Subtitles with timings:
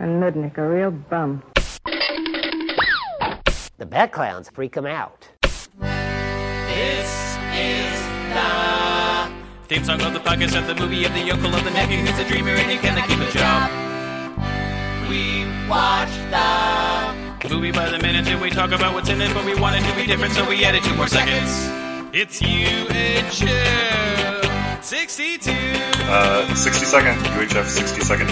[0.00, 1.42] And Nudnik, a real bum.
[3.78, 5.28] The Bat Clowns freak him out.
[5.42, 5.58] This
[7.52, 9.28] is the
[9.66, 12.16] theme song of the podcast of the movie of the yokel of the nephew who's
[12.16, 13.70] a dreamer and he cannot keep a job.
[15.10, 19.44] We watch the movie by the minute and we talk about what's in it, but
[19.44, 21.50] we want it to be different, so we added two more seconds.
[22.14, 23.48] It's UHF
[24.84, 25.50] 62.
[25.50, 27.16] Uh, 60 second.
[27.34, 28.28] UHF 60 second.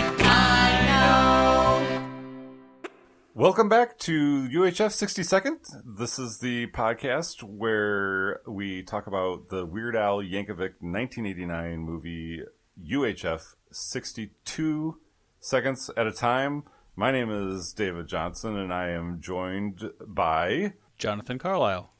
[3.38, 5.58] Welcome back to UHF 60 Second.
[5.84, 12.40] This is the podcast where we talk about the Weird Al Yankovic 1989 movie
[12.82, 14.98] UHF 62
[15.38, 16.64] seconds at a time.
[16.96, 21.92] My name is David Johnson and I am joined by Jonathan Carlisle.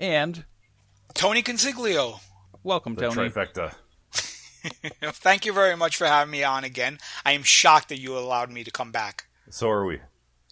[0.00, 0.44] And
[1.14, 2.18] Tony Consiglio.
[2.64, 3.30] welcome, the Tony.
[3.30, 3.76] trifecta.
[5.12, 6.98] Thank you very much for having me on again.
[7.24, 9.26] I am shocked that you allowed me to come back.
[9.48, 10.00] So are we.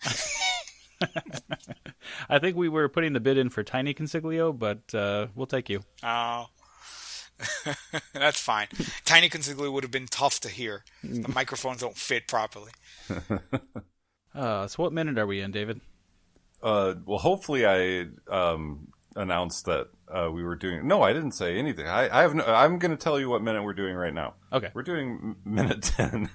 [2.29, 5.69] I think we were putting the bid in for Tiny Consiglio, but uh, we'll take
[5.69, 5.83] you.
[6.03, 6.47] Oh,
[8.13, 8.69] that's fine.
[9.05, 10.85] Tiny Consiglio would have been tough to hear.
[11.03, 12.73] The microphones don't fit properly.
[14.33, 15.81] Uh, so, what minute are we in, David?
[16.63, 20.87] Uh, well, hopefully, I um, announced that uh, we were doing.
[20.87, 21.89] No, I didn't say anything.
[21.89, 22.35] I, I have.
[22.35, 24.35] No, I'm going to tell you what minute we're doing right now.
[24.53, 24.71] Okay.
[24.73, 26.31] We're doing minute ten,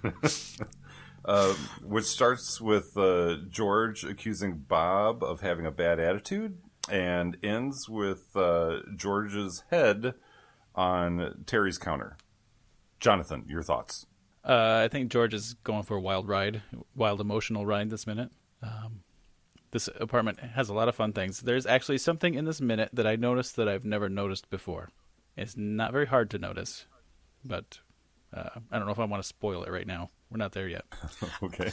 [1.26, 6.58] uh, which starts with uh, George accusing Bob of having a bad attitude,
[6.90, 10.14] and ends with uh, George's head
[10.76, 12.18] on Terry's counter.
[13.00, 14.06] Jonathan, your thoughts?
[14.44, 16.62] Uh, I think George is going for a wild ride,
[16.96, 18.30] wild emotional ride this minute.
[18.62, 19.02] Um,
[19.72, 21.42] this apartment has a lot of fun things.
[21.42, 24.90] There's actually something in this minute that I noticed that I've never noticed before.
[25.36, 26.86] It's not very hard to notice,
[27.44, 27.80] but
[28.36, 30.10] uh, I don't know if I want to spoil it right now.
[30.30, 30.86] We're not there yet.
[31.44, 31.72] Okay.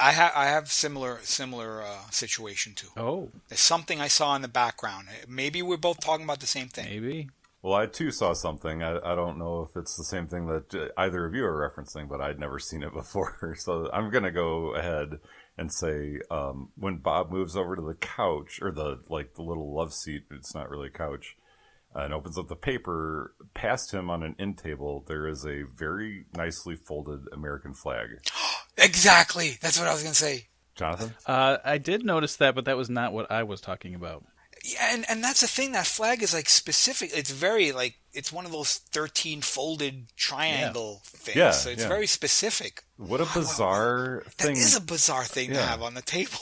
[0.00, 2.88] I have I have similar similar uh, situation too.
[2.96, 5.08] Oh, There's something I saw in the background.
[5.28, 6.86] Maybe we're both talking about the same thing.
[6.86, 7.28] maybe.
[7.62, 8.82] Well, I too saw something.
[8.84, 11.68] I, I don't know if it's the same thing that uh, either of you are
[11.70, 13.56] referencing, but I'd never seen it before.
[13.58, 15.18] So I'm going to go ahead
[15.56, 19.74] and say um, when Bob moves over to the couch or the like the little
[19.74, 21.47] love seat, it's not really a couch, uh,
[21.94, 23.34] and opens up the paper.
[23.54, 28.08] Past him on an end table, there is a very nicely folded American flag.
[28.80, 29.58] Exactly.
[29.60, 30.46] That's what I was gonna say.
[30.76, 34.24] Jonathan, Uh, I did notice that, but that was not what I was talking about.
[34.64, 35.72] Yeah, and, and that's the thing.
[35.72, 37.10] That flag is like specific.
[37.12, 41.36] It's very like it's one of those thirteen folded triangle things.
[41.36, 41.88] Yeah, so it's yeah.
[41.88, 42.84] very specific.
[42.96, 44.56] what a bizarre That thing!
[44.56, 46.38] is a bizarre thing to have on the table.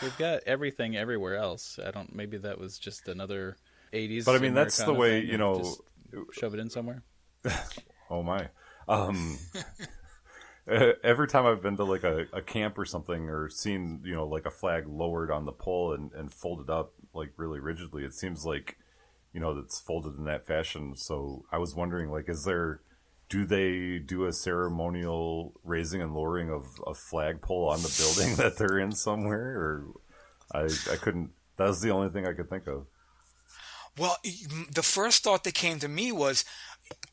[0.00, 1.78] They've got everything everywhere else.
[1.84, 2.14] I don't.
[2.14, 3.56] Maybe that was just another
[3.94, 4.24] '80s.
[4.24, 5.76] But I mean, that's the way, you know,
[6.32, 7.02] shove it in somewhere.
[8.10, 8.48] Oh my.
[8.86, 9.38] Um
[10.66, 14.26] every time I've been to like a, a camp or something or seen, you know,
[14.26, 18.14] like a flag lowered on the pole and, and folded up like really rigidly, it
[18.14, 18.76] seems like,
[19.32, 20.94] you know, it's folded in that fashion.
[20.96, 22.80] So I was wondering like is there
[23.28, 28.58] do they do a ceremonial raising and lowering of a flagpole on the building that
[28.58, 29.86] they're in somewhere or
[30.52, 32.86] I I couldn't that was the only thing I could think of.
[33.96, 34.16] Well,
[34.70, 36.44] the first thought that came to me was,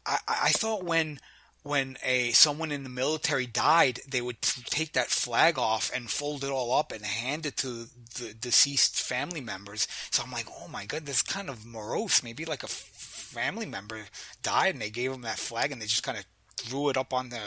[0.05, 1.19] I, I thought when
[1.63, 6.43] when a someone in the military died, they would take that flag off and fold
[6.43, 7.87] it all up and hand it to
[8.17, 9.87] the deceased family members.
[10.09, 12.23] So I'm like, oh my god, this is kind of morose.
[12.23, 14.05] Maybe like a family member
[14.41, 16.25] died and they gave them that flag and they just kind of
[16.57, 17.41] threw it up on the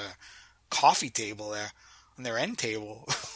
[0.71, 1.73] coffee table there,
[2.17, 3.09] on their end table.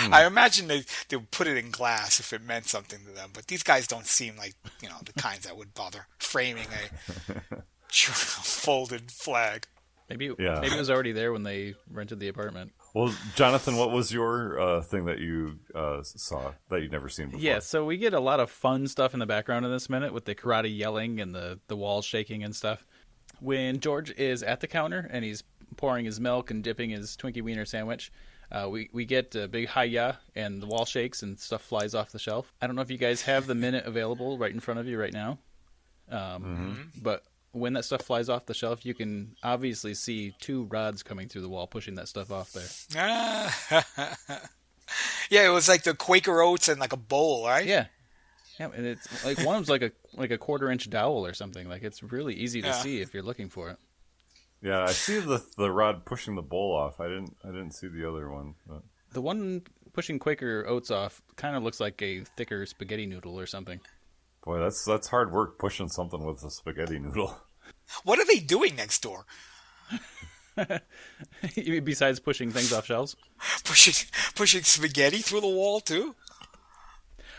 [0.00, 3.30] I imagine they they would put it in glass if it meant something to them,
[3.32, 7.62] but these guys don't seem like you know the kinds that would bother framing a
[7.90, 9.66] folded flag.
[10.08, 10.60] Maybe Yeah.
[10.60, 12.72] maybe it was already there when they rented the apartment.
[12.94, 17.26] Well, Jonathan, what was your uh, thing that you uh, saw that you'd never seen
[17.26, 17.40] before?
[17.42, 20.14] Yeah, so we get a lot of fun stuff in the background in this minute
[20.14, 22.84] with the karate yelling and the the walls shaking and stuff.
[23.40, 25.44] When George is at the counter and he's
[25.76, 28.10] pouring his milk and dipping his Twinkie Wiener sandwich,
[28.50, 32.10] uh, we we get a big hi-ya and the wall shakes and stuff flies off
[32.12, 32.52] the shelf.
[32.62, 34.98] I don't know if you guys have the minute available right in front of you
[34.98, 35.38] right now,
[36.10, 41.02] um, but when that stuff flies off the shelf, you can obviously see two rods
[41.02, 42.68] coming through the wall pushing that stuff off there.
[45.30, 47.66] yeah, it was like the Quaker Oats and like a bowl, right?
[47.66, 47.86] Yeah.
[48.58, 51.32] Yeah, and it's like one of them's like a like a quarter inch dowel or
[51.32, 51.68] something.
[51.68, 52.72] Like it's really easy to Yeah.
[52.72, 53.78] see if you're looking for it.
[54.62, 57.00] Yeah, I see the the rod pushing the bowl off.
[57.00, 58.54] I didn't I didn't see the other one.
[58.66, 58.82] But.
[59.12, 59.62] The one
[59.92, 63.80] pushing Quaker oats off kind of looks like a thicker spaghetti noodle or something.
[64.44, 67.36] Boy, that's that's hard work pushing something with a spaghetti noodle.
[68.04, 69.24] What are they doing next door?
[71.54, 73.16] Besides pushing things off shelves.
[73.64, 73.94] Pushing
[74.34, 76.14] pushing spaghetti through the wall too.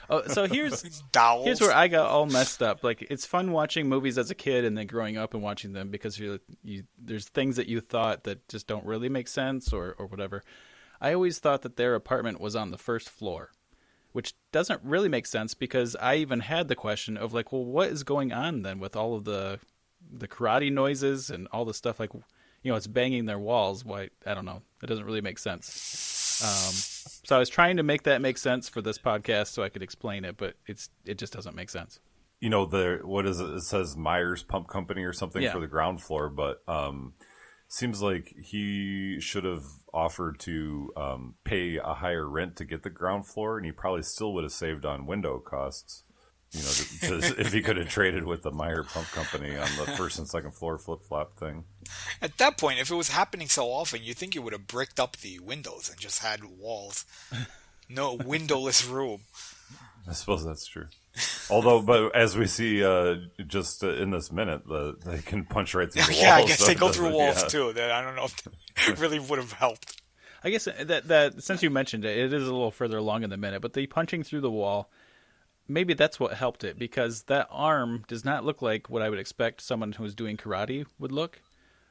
[0.10, 1.46] Oh, so here's Dowels.
[1.46, 2.84] here's where I got all messed up.
[2.84, 5.90] Like it's fun watching movies as a kid and then growing up and watching them
[5.90, 9.96] because you you there's things that you thought that just don't really make sense or
[10.00, 10.44] or whatever.
[11.02, 13.52] I always thought that their apartment was on the first floor,
[14.12, 17.90] which doesn't really make sense because I even had the question of like, well, what
[17.90, 19.60] is going on then with all of the
[20.12, 22.14] the karate noises and all the stuff like
[22.62, 23.86] you know, it's banging their walls.
[23.86, 24.62] Why I don't know.
[24.84, 26.42] It doesn't really make sense.
[26.44, 26.74] Um,
[27.30, 29.84] so I was trying to make that make sense for this podcast so I could
[29.84, 32.00] explain it, but it's it just doesn't make sense.
[32.42, 33.50] you know the what is it?
[33.52, 35.52] It says Myers Pump Company or something Yeah.
[35.52, 37.14] for the ground floor, but um,
[37.68, 42.90] seems like he should have offered to um, pay a higher rent to get the
[42.90, 46.04] ground floor, and he probably still would have saved on window costs.
[46.52, 49.68] You know, to, to, if he could have traded with the Meyer Pump Company on
[49.78, 51.66] the first and second floor flip flop thing.
[52.22, 55.00] At that point, if it was happening so often, you'd think you would have bricked
[55.00, 57.06] up the windows and just had walls.
[57.92, 59.22] No windowless room.
[60.08, 60.86] I suppose that's true.
[61.50, 63.16] Although, but as we see, uh,
[63.48, 66.22] just uh, in this minute, the, they can punch right through the walls.
[66.22, 67.48] yeah, I guess so they go through walls yeah.
[67.48, 67.74] too.
[67.74, 68.44] That I don't know if
[68.86, 70.02] that really would have helped.
[70.44, 73.30] I guess that that since you mentioned it, it is a little further along in
[73.30, 74.90] the minute, but the punching through the wall,
[75.70, 79.20] maybe that's what helped it because that arm does not look like what I would
[79.20, 81.42] expect someone who's doing karate would look.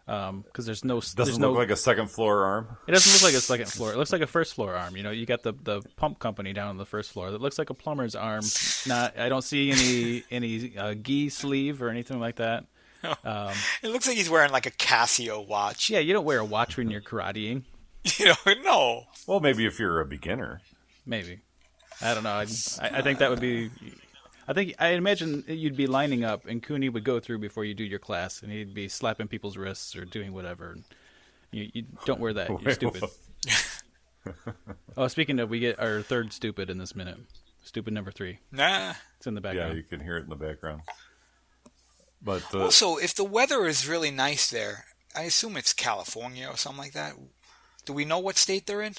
[0.06, 2.78] Because there's no, Doesn't there's look no, like a second floor arm.
[2.86, 3.92] it doesn't look like a second floor.
[3.92, 4.96] It looks like a first floor arm.
[4.96, 7.30] You know, you got the the pump company down on the first floor.
[7.30, 8.42] That looks like a plumber's arm.
[8.86, 12.64] Not, I don't see any any uh, gi sleeve or anything like that.
[13.82, 15.90] It looks like he's wearing like a Casio watch.
[15.90, 17.64] Yeah, you don't wear a watch when you're karateing.
[18.18, 19.02] You know, no.
[19.26, 20.62] Well, maybe if you're a beginner.
[21.04, 21.40] Maybe.
[22.00, 22.30] I don't know.
[22.30, 22.46] I,
[22.80, 23.70] I I think that would be.
[24.46, 27.74] I think I imagine you'd be lining up, and Kuni would go through before you
[27.74, 30.76] do your class, and he'd be slapping people's wrists or doing whatever.
[31.50, 32.48] You, you don't wear that.
[32.48, 33.04] You're Wait, stupid.
[34.96, 37.18] oh, speaking of, we get our third stupid in this minute.
[37.62, 38.38] Stupid number three.
[38.50, 38.94] Nah.
[39.18, 39.72] It's in the background.
[39.72, 40.82] Yeah, you can hear it in the background.
[42.22, 46.56] But uh, Also, if the weather is really nice there, I assume it's California or
[46.56, 47.14] something like that.
[47.84, 48.94] Do we know what state they're in?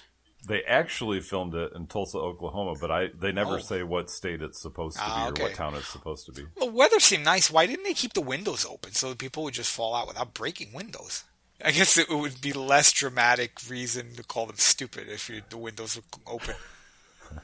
[0.47, 3.59] They actually filmed it in Tulsa, Oklahoma, but I they never Oh.
[3.59, 6.45] say what state it's supposed to be Ah, or what town it's supposed to be.
[6.57, 7.51] The weather seemed nice.
[7.51, 10.33] Why didn't they keep the windows open so that people would just fall out without
[10.33, 11.23] breaking windows?
[11.63, 15.57] I guess it would be less dramatic reason to call them stupid if you, the
[15.57, 16.03] windows were
[16.33, 16.55] open.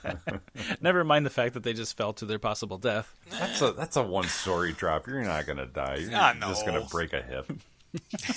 [0.82, 3.14] Never mind the fact that they just fell to their possible death.
[3.30, 5.06] That's a that's a one story drop.
[5.06, 5.98] You're not gonna die.
[5.98, 7.52] You're Ah, just gonna break a hip.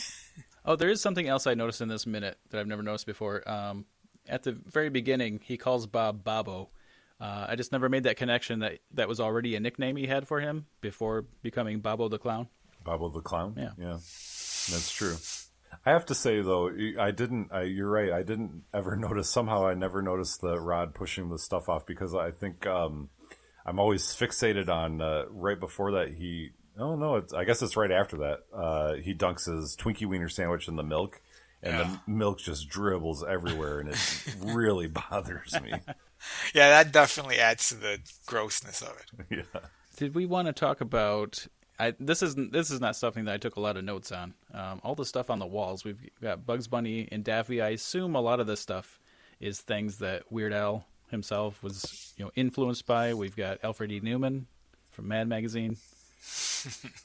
[0.65, 3.49] Oh, there is something else I noticed in this minute that I've never noticed before.
[3.49, 3.87] Um,
[4.29, 6.71] at the very beginning, he calls Bob Bobo.
[7.21, 10.29] Uh, I just never made that connection that that was already a nickname he had
[10.29, 12.49] for him before becoming Bobo the Clown.
[12.85, 13.55] Bobo the clown.
[13.57, 13.71] Yeah.
[13.77, 15.17] yeah, that's true.
[15.85, 17.51] I have to say though, I didn't.
[17.53, 18.13] I, you're right.
[18.13, 19.29] I didn't ever notice.
[19.31, 23.11] Somehow, I never noticed the rod pushing the stuff off because I think um,
[23.67, 26.15] I'm always fixated on uh, right before that.
[26.15, 26.51] He.
[26.79, 27.17] Oh no!
[27.17, 28.39] It's, I guess it's right after that.
[28.55, 31.21] Uh, he dunks his Twinkie wiener sandwich in the milk,
[31.63, 35.73] and the milk just dribbles everywhere, and it really bothers me.
[36.53, 39.27] Yeah, that definitely adds to the grossness of it.
[39.55, 39.61] yeah.
[39.97, 41.47] Did we want to talk about?
[41.79, 42.53] I, this isn't.
[42.53, 44.35] This is not something that I took a lot of notes on.
[44.53, 45.85] Um, all the stuff on the walls.
[45.85, 47.63] We've got Bugs Bunny and Daffy.
[47.63, 48.99] I assume a lot of this stuff
[49.39, 53.15] is things that Weird Al himself was, you know, influenced by.
[53.15, 54.01] We've got Alfred E.
[54.01, 54.47] Neuman
[54.91, 55.77] from Mad Magazine,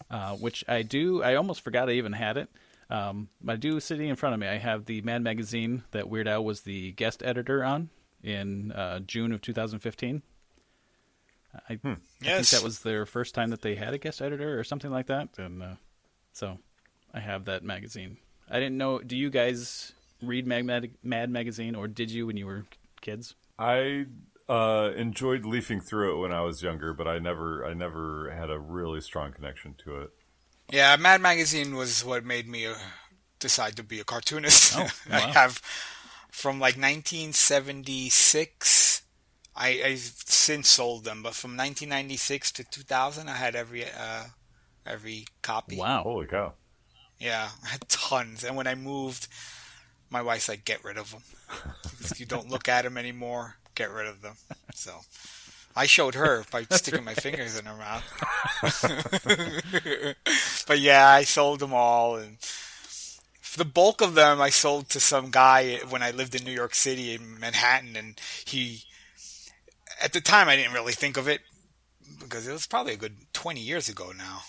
[0.09, 1.21] uh, which I do.
[1.21, 2.49] I almost forgot I even had it.
[2.93, 4.47] Um, I do sitting in front of me.
[4.47, 7.89] I have the Mad Magazine that Weird Al was the guest editor on
[8.21, 10.21] in uh, June of 2015.
[11.55, 14.63] I, I think that was their first time that they had a guest editor or
[14.63, 15.75] something like that, and uh,
[16.33, 16.59] so
[17.13, 18.17] I have that magazine.
[18.49, 18.99] I didn't know.
[18.99, 22.65] Do you guys read Mad, Mad, Mad magazine, or did you when you were
[23.01, 23.33] kids?
[23.57, 24.05] I
[24.47, 28.51] uh, enjoyed leafing through it when I was younger, but I never, I never had
[28.51, 30.11] a really strong connection to it.
[30.71, 32.73] Yeah, Mad Magazine was what made me uh,
[33.39, 34.75] decide to be a cartoonist.
[34.77, 35.61] Oh, I have
[36.31, 39.01] from like 1976.
[39.55, 44.23] I, I've since sold them, but from 1996 to 2000, I had every uh,
[44.85, 45.77] every copy.
[45.77, 46.01] Wow.
[46.03, 46.53] Holy cow!
[47.19, 48.43] Yeah, I had tons.
[48.43, 49.27] And when I moved,
[50.09, 51.21] my wife's like, "Get rid of them.
[51.99, 54.37] if you don't look at them anymore, get rid of them."
[54.73, 55.01] So
[55.75, 58.61] I showed her by sticking my fingers in her mouth.
[60.67, 62.37] but yeah, I sold them all, and
[63.57, 66.75] the bulk of them I sold to some guy when I lived in New York
[66.75, 68.83] City in Manhattan, and he.
[70.01, 71.41] At the time, I didn't really think of it
[72.19, 74.41] because it was probably a good 20 years ago now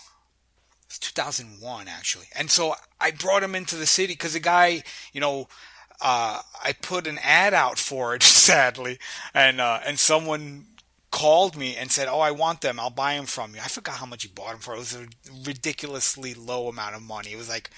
[0.86, 5.20] It's 2001 actually, and so I brought him into the city because the guy, you
[5.20, 5.48] know,
[6.00, 8.98] uh, I put an ad out for it sadly,
[9.32, 10.66] and uh, and someone
[11.14, 12.80] called me and said, "Oh, I want them.
[12.80, 14.74] I'll buy them from you." I forgot how much he bought them for.
[14.74, 15.06] It was a
[15.44, 17.32] ridiculously low amount of money.
[17.32, 17.70] It was like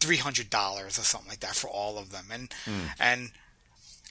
[0.00, 2.86] three hundred dollars or something like that for all of them, and hmm.
[2.98, 3.32] and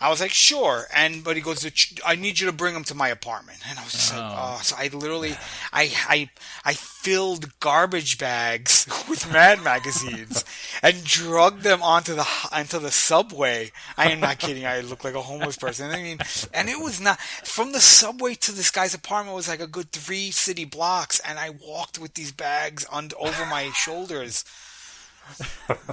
[0.02, 0.86] I was like, sure.
[0.94, 1.66] And but he goes,
[2.06, 3.60] I need you to bring them to my apartment.
[3.68, 4.56] And I was just like, oh.
[4.58, 4.62] oh.
[4.62, 5.36] So I literally,
[5.72, 6.30] I I
[6.66, 10.44] I filled garbage bags with Mad magazines
[10.82, 13.72] and drug them onto the onto the subway.
[13.98, 14.66] I am not kidding.
[14.66, 15.92] I look like a homeless person.
[15.92, 16.18] I mean,
[16.54, 19.92] and it was not from the subway to this guy's apartment was like a good
[19.92, 24.44] three city blocks, and I walked with these bags on over my shoulders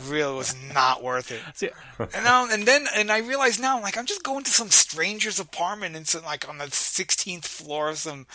[0.09, 1.41] really was not worth it.
[1.55, 4.71] See, And now and then and I realize now like I'm just going to some
[4.71, 8.27] stranger's apartment and some like on the 16th floor of some.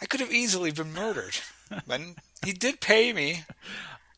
[0.00, 1.38] I could have easily been murdered,
[1.86, 2.00] but
[2.44, 3.44] he did pay me.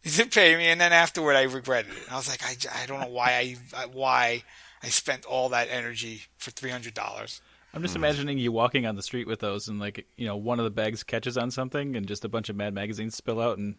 [0.03, 2.11] He did pay me, and then afterward I regretted it.
[2.11, 4.43] I was like, I, I don't know why I why
[4.83, 7.41] I spent all that energy for three hundred dollars.
[7.73, 8.03] I'm just hmm.
[8.03, 10.71] imagining you walking on the street with those, and like you know, one of the
[10.71, 13.77] bags catches on something, and just a bunch of Mad magazines spill out, and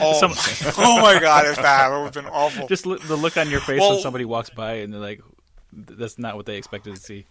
[0.00, 2.68] Oh, Some- my, oh my god, if that would have been awful.
[2.68, 5.20] just look, the look on your face Well- when somebody walks by, and they're like,
[5.72, 7.26] "That's not what they expected to see."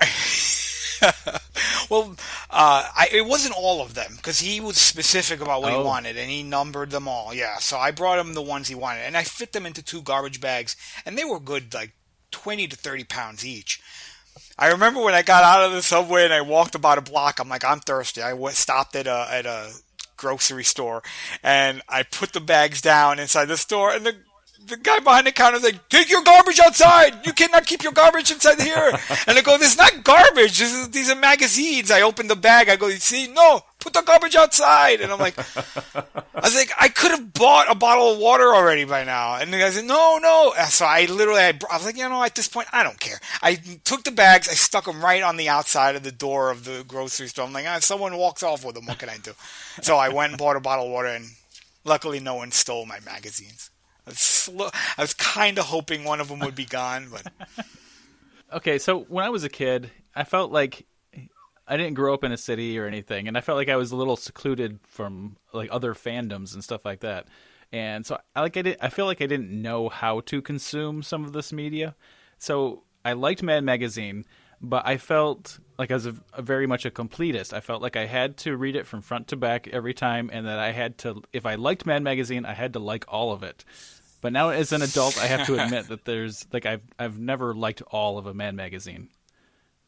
[1.90, 2.14] Well,
[2.48, 5.78] uh, I, it wasn't all of them because he was specific about what Oh.
[5.80, 7.34] he wanted and he numbered them all.
[7.34, 10.00] Yeah, so I brought him the ones he wanted and I fit them into two
[10.00, 11.92] garbage bags and they were good, like
[12.30, 13.80] twenty to thirty pounds each.
[14.58, 17.40] I remember when I got out of the subway and I walked about a block.
[17.40, 18.22] I'm like, I'm thirsty.
[18.22, 19.70] I stopped at a at a
[20.22, 21.02] grocery store
[21.42, 24.14] and I put the bags down inside the store and the
[24.66, 27.26] the guy behind the counter was like, take your garbage outside.
[27.26, 28.98] You cannot keep your garbage inside here.
[29.26, 30.58] And I go, this is not garbage.
[30.58, 31.90] This is, these are magazines.
[31.90, 32.68] I open the bag.
[32.68, 35.00] I go, you see, no, put the garbage outside.
[35.00, 38.84] And I'm like, I was like, I could have bought a bottle of water already
[38.84, 39.36] by now.
[39.36, 40.52] And the guy said, no, no.
[40.68, 43.20] So I literally, I, I was like, you know, at this point, I don't care.
[43.42, 44.48] I took the bags.
[44.48, 47.46] I stuck them right on the outside of the door of the grocery store.
[47.46, 48.86] I'm like, ah, someone walks off with them.
[48.86, 49.32] What can I do?
[49.82, 51.26] So I went and bought a bottle of water and
[51.84, 53.70] luckily no one stole my magazines.
[54.06, 57.32] I was, slo- I was kind of hoping one of them would be gone, but
[58.52, 60.86] Okay, so when I was a kid, I felt like
[61.66, 63.92] I didn't grow up in a city or anything, and I felt like I was
[63.92, 67.28] a little secluded from like other fandoms and stuff like that.
[67.72, 71.02] And so I like I did I feel like I didn't know how to consume
[71.02, 71.94] some of this media.
[72.36, 74.26] So I liked Mad Magazine,
[74.62, 77.52] but I felt like I was a, a very much a completist.
[77.52, 80.46] I felt like I had to read it from front to back every time, and
[80.46, 83.42] that I had to, if I liked Mad Magazine, I had to like all of
[83.42, 83.64] it.
[84.20, 87.54] But now, as an adult, I have to admit that there's like I've I've never
[87.54, 89.08] liked all of a Mad Magazine.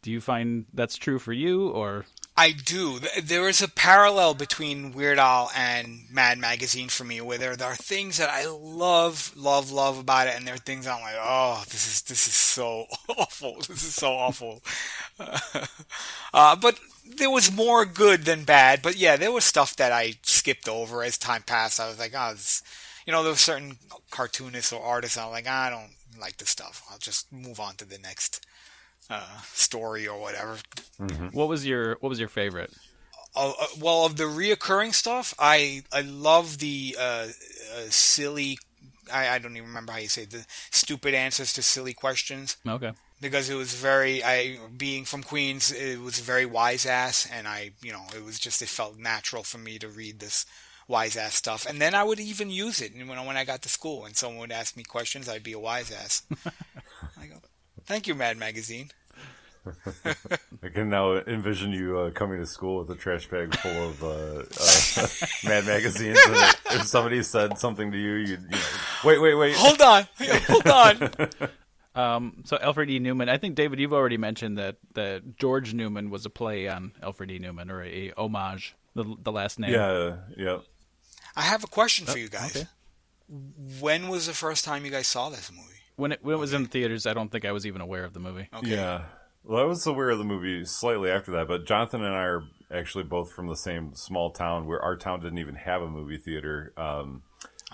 [0.04, 2.04] Do you find that's true for you, or
[2.36, 2.98] I do.
[3.22, 7.74] There is a parallel between Weird Al and Mad Magazine for me, where there, are
[7.74, 11.62] things that I love, love, love about it, and there are things I'm like, oh,
[11.70, 13.56] this is this is so awful.
[13.60, 14.62] This is so awful.
[16.34, 16.78] uh, but
[17.16, 18.82] there was more good than bad.
[18.82, 21.80] But yeah, there was stuff that I skipped over as time passed.
[21.80, 22.62] I was like, oh, this,
[23.06, 23.78] you know, there were certain
[24.10, 25.16] cartoonists or artists.
[25.16, 26.82] I'm like, I don't like this stuff.
[26.90, 28.44] I'll just move on to the next
[29.10, 30.58] uh, story or whatever.
[31.32, 32.72] what was your what was your favorite?
[33.36, 37.02] Uh, uh, well, of the reoccurring stuff, I I love the uh,
[37.76, 38.58] uh, silly.
[39.12, 42.56] I, I don't even remember how you say it, the stupid answers to silly questions
[42.66, 44.22] Okay, because it was very.
[44.24, 48.38] I being from Queens, it was very wise ass, and I you know it was
[48.38, 50.46] just it felt natural for me to read this
[50.86, 53.68] wise ass stuff, and then I would even use it when when I got to
[53.68, 56.22] school and someone would ask me questions, I'd be a wise ass.
[57.84, 58.90] I go, thank you, Mad Magazine.
[60.62, 64.04] I can now envision you uh, coming to school with a trash bag full of
[64.04, 64.42] uh,
[65.02, 65.06] uh,
[65.48, 66.18] Mad magazines.
[66.26, 68.58] And if somebody said something to you, you'd you know,
[69.04, 69.56] wait, wait, wait.
[69.56, 71.48] Hold on, hold on.
[71.94, 73.00] um, so Alfred E.
[73.00, 73.30] Neuman.
[73.30, 77.30] I think David, you've already mentioned that that George Newman was a play on Alfred
[77.30, 77.38] E.
[77.38, 78.76] Neuman or a, homage.
[78.94, 79.72] The the last name.
[79.72, 80.58] Yeah, yeah.
[81.36, 82.54] I have a question for you guys.
[82.54, 82.68] okay.
[83.80, 85.83] When was the first time you guys saw this movie?
[85.96, 88.04] When it when it was in the theaters, I don't think I was even aware
[88.04, 88.48] of the movie.
[88.54, 88.70] Okay.
[88.70, 89.02] Yeah.
[89.44, 92.44] Well, I was aware of the movie slightly after that, but Jonathan and I are
[92.72, 96.16] actually both from the same small town where our town didn't even have a movie
[96.16, 96.72] theater.
[96.76, 97.22] Um,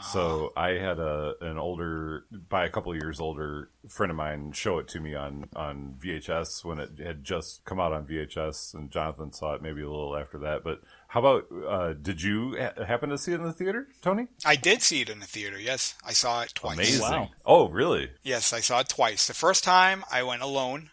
[0.03, 4.53] so I had a an older, by a couple of years older friend of mine
[4.53, 8.75] show it to me on on VHS when it had just come out on VHS,
[8.75, 10.65] and Jonathan saw it maybe a little after that.
[10.65, 14.29] But how about uh, did you ha- happen to see it in the theater, Tony?
[14.47, 15.59] I did see it in the theater.
[15.59, 16.77] Yes, I saw it twice.
[16.77, 17.03] Amazing.
[17.03, 17.31] Wow.
[17.45, 18.11] Oh, really?
[18.23, 19.27] Yes, I saw it twice.
[19.27, 20.91] The first time I went alone.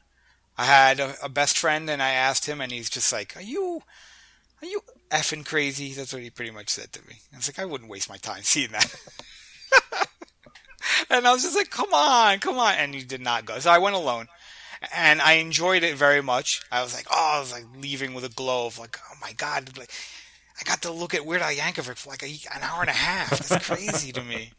[0.57, 3.43] I had a, a best friend, and I asked him, and he's just like, "Are
[3.43, 3.83] you,
[4.59, 4.81] Are you
[5.12, 5.93] effing crazy?
[5.93, 7.15] That's what he pretty much said to me.
[7.31, 8.95] I was like, I wouldn't waste my time seeing that.
[11.09, 12.74] and I was just like, come on, come on.
[12.75, 13.59] And he did not go.
[13.59, 14.27] So I went alone.
[14.96, 16.62] And I enjoyed it very much.
[16.72, 19.34] I was like, oh, I was like leaving with a glow of like, oh my
[19.34, 19.77] God.
[19.77, 19.91] Like,
[20.60, 22.93] I got to look at Weird Al Yankovic for like a, an hour and a
[22.93, 23.48] half.
[23.48, 24.51] That's crazy to me.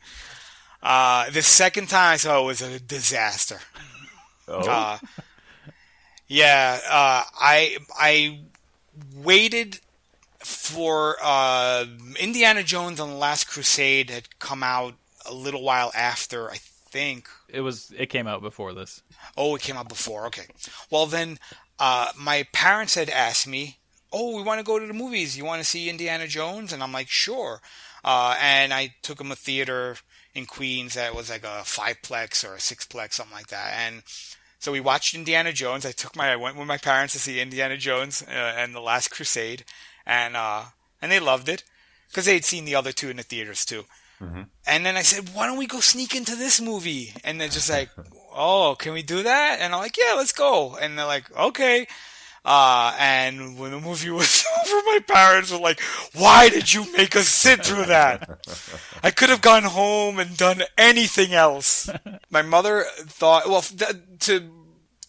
[0.83, 3.59] Uh, the second time I saw it was a disaster.
[4.47, 4.99] Oh, Uh,
[6.29, 8.41] yeah, uh, I I
[9.17, 9.81] waited
[10.39, 11.85] for uh,
[12.19, 14.95] Indiana Jones and the Last Crusade had come out
[15.27, 16.59] a little while after, I
[16.91, 17.29] think.
[17.49, 17.93] It was.
[17.97, 19.03] It came out before this.
[19.37, 20.27] Oh, it came out before.
[20.27, 20.47] Okay.
[20.91, 21.39] Well, then
[21.79, 23.79] uh, my parents had asked me,
[24.13, 25.37] "Oh, we want to go to the movies.
[25.37, 27.61] You want to see Indiana Jones?" And I'm like, "Sure."
[28.05, 29.97] Uh, and I took him a theater
[30.35, 33.73] in Queens that was like a fiveplex or a sixplex, something like that.
[33.77, 34.03] And
[34.59, 35.85] so we watched Indiana Jones.
[35.85, 38.81] I took my I went with my parents to see Indiana Jones uh, and the
[38.81, 39.65] Last Crusade,
[40.07, 40.65] and uh,
[41.01, 41.65] and they loved it
[42.09, 43.85] because they had seen the other two in the theaters too.
[44.67, 47.71] And then I said, "Why don't we go sneak into this movie?" And they're just
[47.71, 47.91] like,
[48.35, 51.87] "Oh, can we do that?" And I'm like, "Yeah, let's go." And they're like, "Okay."
[52.45, 55.81] Uh, and when the movie was over, my parents were like,
[56.15, 58.41] "Why did you make us sit through that?
[59.03, 61.89] I could have gone home and done anything else."
[62.31, 64.51] my mother thought, well, th- to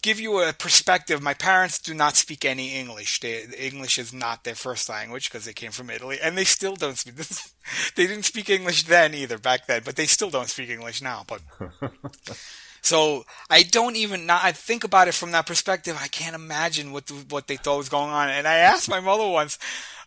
[0.01, 3.19] give you a perspective, my parents do not speak any English.
[3.19, 6.75] They, English is not their first language because they came from Italy, and they still
[6.75, 7.15] don't speak.
[7.15, 7.53] This,
[7.95, 11.25] they didn't speak English then either, back then, but they still don't speak English now.
[11.27, 11.41] But
[12.81, 14.25] so I don't even.
[14.25, 15.97] Not, I think about it from that perspective.
[15.99, 18.29] I can't imagine what the, what they thought was going on.
[18.29, 19.57] And I asked my mother once.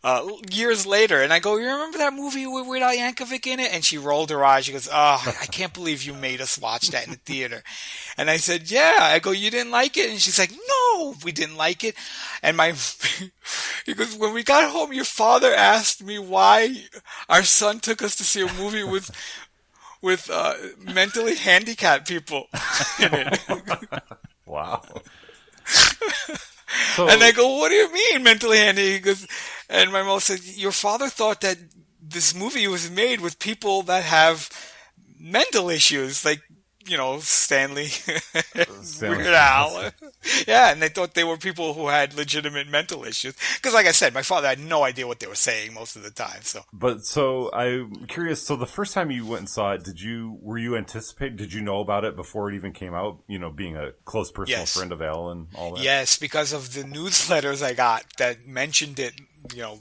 [0.05, 3.61] Uh, years later, and I go, you remember that movie with Weird Al Yankovic in
[3.61, 3.73] it?
[3.73, 4.65] And she rolled her eyes.
[4.65, 7.63] She goes, oh, I can't believe you made us watch that in the theater.
[8.19, 8.97] And I said, yeah.
[8.99, 10.11] I go, you didn't like it?
[10.11, 11.95] And she's like, no, we didn't like it.
[12.43, 12.73] And my,
[13.87, 16.83] he goes, when we got home, your father asked me why
[17.29, 19.09] our son took us to see a movie with,
[20.01, 22.47] with, uh, mentally handicapped people
[22.99, 23.41] in it.
[24.47, 24.83] wow.
[26.95, 28.95] So, And I go, what do you mean mentally handicapped?
[28.95, 29.27] He goes,
[29.73, 31.59] and my mom said, your father thought that
[32.01, 34.49] this movie was made with people that have
[35.19, 36.43] mental issues, like,
[36.85, 37.87] you know, Stanley,
[38.83, 39.19] Stanley.
[39.19, 39.93] Weird Al.
[40.49, 43.37] yeah, and they thought they were people who had legitimate mental issues.
[43.55, 46.03] Because, like I said, my father had no idea what they were saying most of
[46.03, 46.63] the time, so.
[46.73, 48.43] but so I'm curious.
[48.43, 51.37] So the first time you went and saw it, did you were you anticipate?
[51.37, 53.23] Did you know about it before it even came out?
[53.29, 54.77] You know, being a close personal Yes.
[54.77, 55.85] friend of Al and all that.
[55.85, 59.15] Yes, because of the newsletters I got that mentioned it,
[59.55, 59.79] you know,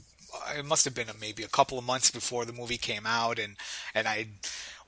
[0.56, 3.56] it must have been maybe a couple of months before the movie came out, and
[3.94, 4.26] and I,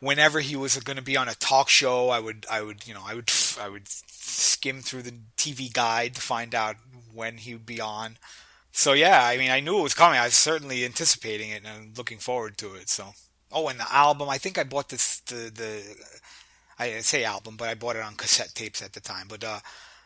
[0.01, 2.95] whenever he was going to be on a talk show, I would I would you
[2.95, 6.77] know I would I would skim through the TV guide to find out
[7.13, 8.17] when he would be on.
[8.73, 10.19] So yeah, I mean, I knew it was coming.
[10.19, 12.89] I was certainly anticipating it and looking forward to it.
[12.89, 13.15] So,
[13.53, 14.29] oh, and the album.
[14.29, 15.83] I think I bought this the the
[16.79, 19.27] I say album, but I bought it on cassette tapes at the time.
[19.29, 19.61] But uh,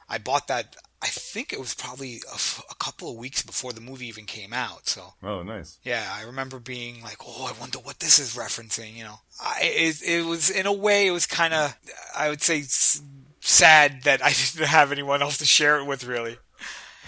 [0.08, 0.76] I bought that.
[1.00, 4.24] I think it was probably a, f- a couple of weeks before the movie even
[4.24, 4.88] came out.
[4.88, 5.78] So Oh, nice.
[5.84, 9.58] yeah, I remember being like, "Oh, I wonder what this is referencing." You know, I,
[9.62, 11.76] it, it was in a way, it was kind of,
[12.16, 13.00] I would say, s-
[13.40, 16.02] sad that I didn't have anyone else to share it with.
[16.04, 16.36] Really,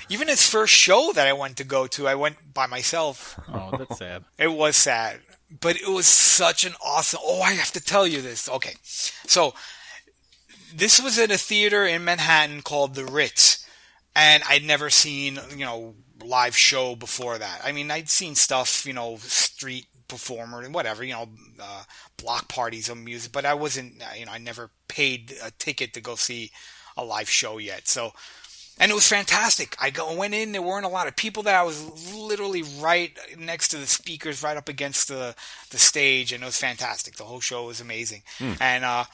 [0.09, 3.39] even his first show that I went to go to, I went by myself.
[3.53, 4.23] Oh, that's sad.
[4.39, 5.19] It was sad,
[5.61, 7.19] but it was such an awesome.
[7.25, 8.49] Oh, I have to tell you this.
[8.49, 9.53] Okay, so
[10.73, 13.67] this was in a theater in Manhattan called the Ritz,
[14.15, 15.95] and I'd never seen you know
[16.25, 17.61] live show before that.
[17.65, 21.29] I mean, I'd seen stuff, you know, street performer and whatever, you know,
[21.61, 21.85] uh,
[22.17, 26.01] block parties of music, but I wasn't, you know, I never paid a ticket to
[26.01, 26.51] go see
[26.97, 27.89] a live show yet.
[27.89, 28.13] So
[28.81, 29.77] and it was fantastic.
[29.79, 30.53] I go went in.
[30.53, 31.57] There weren't a lot of people there.
[31.59, 35.37] I was literally right next to the speakers, right up against the
[35.71, 37.17] the stage, and it was fantastic.
[37.17, 38.23] The whole show was amazing.
[38.59, 39.05] And uh,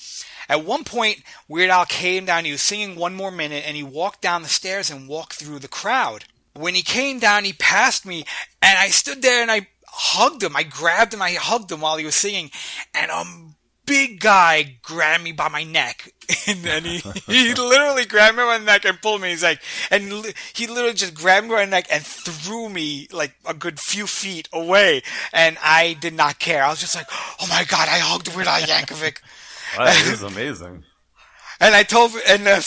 [0.49, 2.45] at one point, Weird Al came down.
[2.45, 5.59] He was singing "One More Minute," and he walked down the stairs and walked through
[5.59, 6.25] the crowd.
[6.55, 8.25] When he came down, he passed me,
[8.63, 10.55] and I stood there and I hugged him.
[10.57, 11.21] I grabbed him.
[11.21, 12.51] I hugged him while he was singing,
[12.95, 13.56] and um
[13.87, 16.13] big guy grabbed me by my neck
[16.47, 19.31] and then he, he literally grabbed me by the neck and pulled me.
[19.31, 23.09] He's like, and li- he literally just grabbed me by the neck and threw me
[23.13, 25.03] like a good few feet away.
[25.33, 26.65] And I did not care.
[26.65, 29.19] I was just like, oh my God, I hugged Weird Al Yankovic.
[29.77, 30.85] That is amazing.
[31.59, 32.61] And I told, and uh,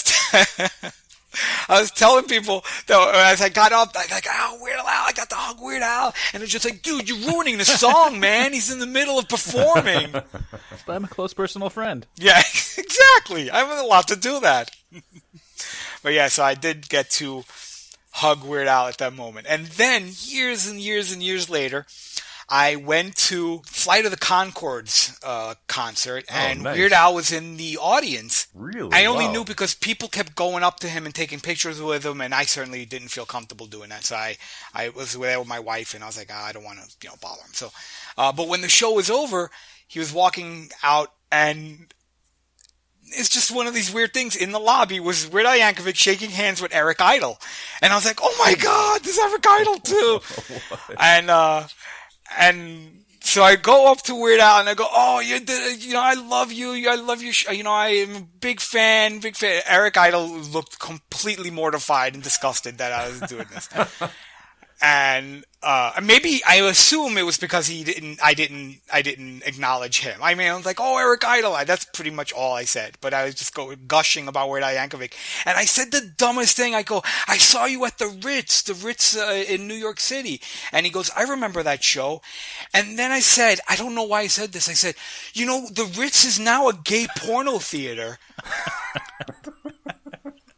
[1.67, 4.85] I was telling people that as I got up, I was like, oh, Weird Al,
[4.85, 6.13] I got to hug Weird Al.
[6.33, 8.53] And it's just like, dude, you're ruining the song, man.
[8.53, 10.11] He's in the middle of performing.
[10.11, 12.05] But I'm a close personal friend.
[12.17, 12.39] Yeah,
[12.77, 13.51] exactly.
[13.51, 14.71] I have a lot to do that.
[16.01, 17.43] but yeah, so I did get to
[18.11, 19.47] hug Weird Al at that moment.
[19.49, 21.85] And then years and years and years later,
[22.51, 26.75] I went to Flight of the Conchords uh, concert, and nice.
[26.77, 28.47] Weird Al was in the audience.
[28.55, 28.89] Really?
[28.91, 29.31] I only Wow.
[29.33, 32.43] knew because people kept going up to him and taking pictures with him, and I
[32.43, 34.03] certainly didn't feel comfortable doing that.
[34.03, 34.37] So I,
[34.73, 36.87] I was there with my wife, and I was like, ah, I don't want to,
[37.03, 37.53] you know, bother him.
[37.53, 37.71] So,
[38.17, 39.51] uh, but when the show was over,
[39.87, 41.93] he was walking out, and
[43.11, 44.35] it's just one of these weird things.
[44.35, 47.39] In the lobby was Weird Al Yankovic shaking hands with Eric Idle,
[47.81, 50.19] and I was like, oh my god, there's Eric Idle too,
[50.99, 51.67] and uh,
[52.37, 55.39] and so I go up to Weird Al and I go, "Oh, you
[55.77, 56.89] you know, I love you.
[56.89, 57.31] I love you.
[57.51, 62.23] You know, I am a big fan, big fan." Eric Idle looked completely mortified and
[62.23, 63.69] disgusted that I was doing this,
[64.81, 69.99] and uh, maybe I assume it was because he didn't, I didn't, I didn't acknowledge
[69.99, 70.19] him.
[70.23, 73.13] I mean, I was like, "Oh, Eric Idle." That's pretty much all I said, but
[73.13, 75.13] I was just go gushing about Weird Al Yankovic,
[75.45, 76.75] and I said the dumbest thing.
[76.75, 80.41] I go, "I saw you at the Ritz, the Ritz uh, in New York City,"
[80.71, 82.21] and he goes, "I remember that show,"
[82.73, 84.69] and then I said, I don't know why I said this.
[84.69, 84.95] I said,
[85.33, 88.17] "You know, the Ritz is now a gay porno theater."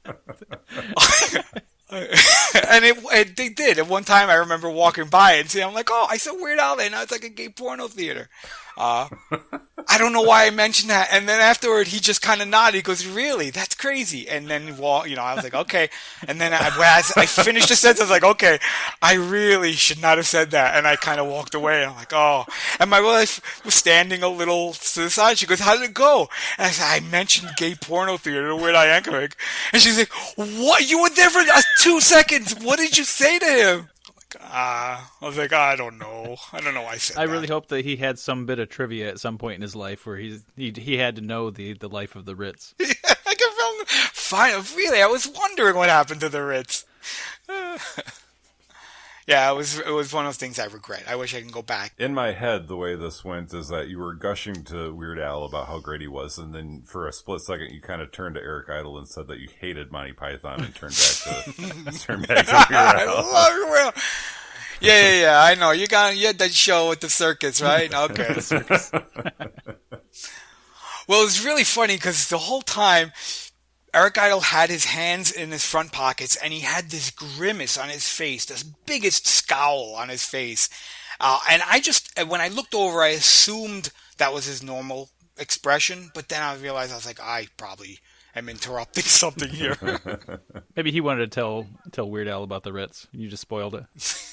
[2.69, 3.77] and it, it they did.
[3.77, 6.59] At one time, I remember walking by and saying, "I'm like, oh, I saw Weird
[6.59, 6.89] Al there.
[6.89, 8.29] Now it's like a gay porno theater."
[8.77, 9.09] Uh,
[9.87, 11.09] I don't know why I mentioned that.
[11.11, 12.75] And then afterward, he just kind of nodded.
[12.75, 13.49] He goes, "Really?
[13.49, 15.89] That's crazy." And then, well, you know, I was like, "Okay."
[16.27, 16.71] And then I,
[17.15, 18.59] I finished the sentence, I was like, "Okay,
[19.01, 21.85] I really should not have said that." And I kind of walked away.
[21.85, 22.45] I'm like, "Oh."
[22.79, 25.37] And my wife was standing a little to the side.
[25.37, 28.75] She goes, "How did it go?" And I said, "I mentioned gay porno theater Weird
[28.75, 29.33] Al Yankovic."
[29.73, 30.89] And she's like, "What?
[30.89, 32.55] You were there for uh, two seconds.
[32.55, 33.89] What did you say to him?"
[34.39, 36.37] Ah, I was like, I don't know.
[36.53, 37.31] I don't know I said I that.
[37.31, 40.05] really hope that he had some bit of trivia at some point in his life
[40.05, 42.73] where he's he he had to know the the life of the Ritz.
[42.81, 43.85] I can film.
[44.13, 46.85] Fine, really, I was wondering what happened to the Ritz.
[49.27, 51.03] yeah, it was it was one of those things I regret.
[51.07, 51.93] I wish I can go back.
[51.97, 55.43] In my head, the way this went is that you were gushing to Weird Al
[55.43, 58.35] about how great he was, and then for a split second, you kind of turned
[58.35, 61.55] to Eric Idle and said that you hated Monty Python and turned back
[61.93, 62.97] to turned back to Weird Al.
[62.97, 64.01] I love Will.
[64.81, 65.43] Yeah, yeah, yeah.
[65.43, 67.91] I know you got you had that show at the circus, right?
[68.01, 68.35] Okay.
[71.07, 73.11] well, it's really funny because the whole time
[73.93, 77.89] Eric Idle had his hands in his front pockets and he had this grimace on
[77.89, 80.69] his face, this biggest scowl on his face.
[81.19, 86.11] Uh, and I just, when I looked over, I assumed that was his normal expression,
[86.13, 87.99] but then I realized I was like, I probably
[88.35, 89.75] am interrupting something here.
[90.75, 93.07] Maybe he wanted to tell tell Weird Al about the Ritz.
[93.11, 93.85] You just spoiled it.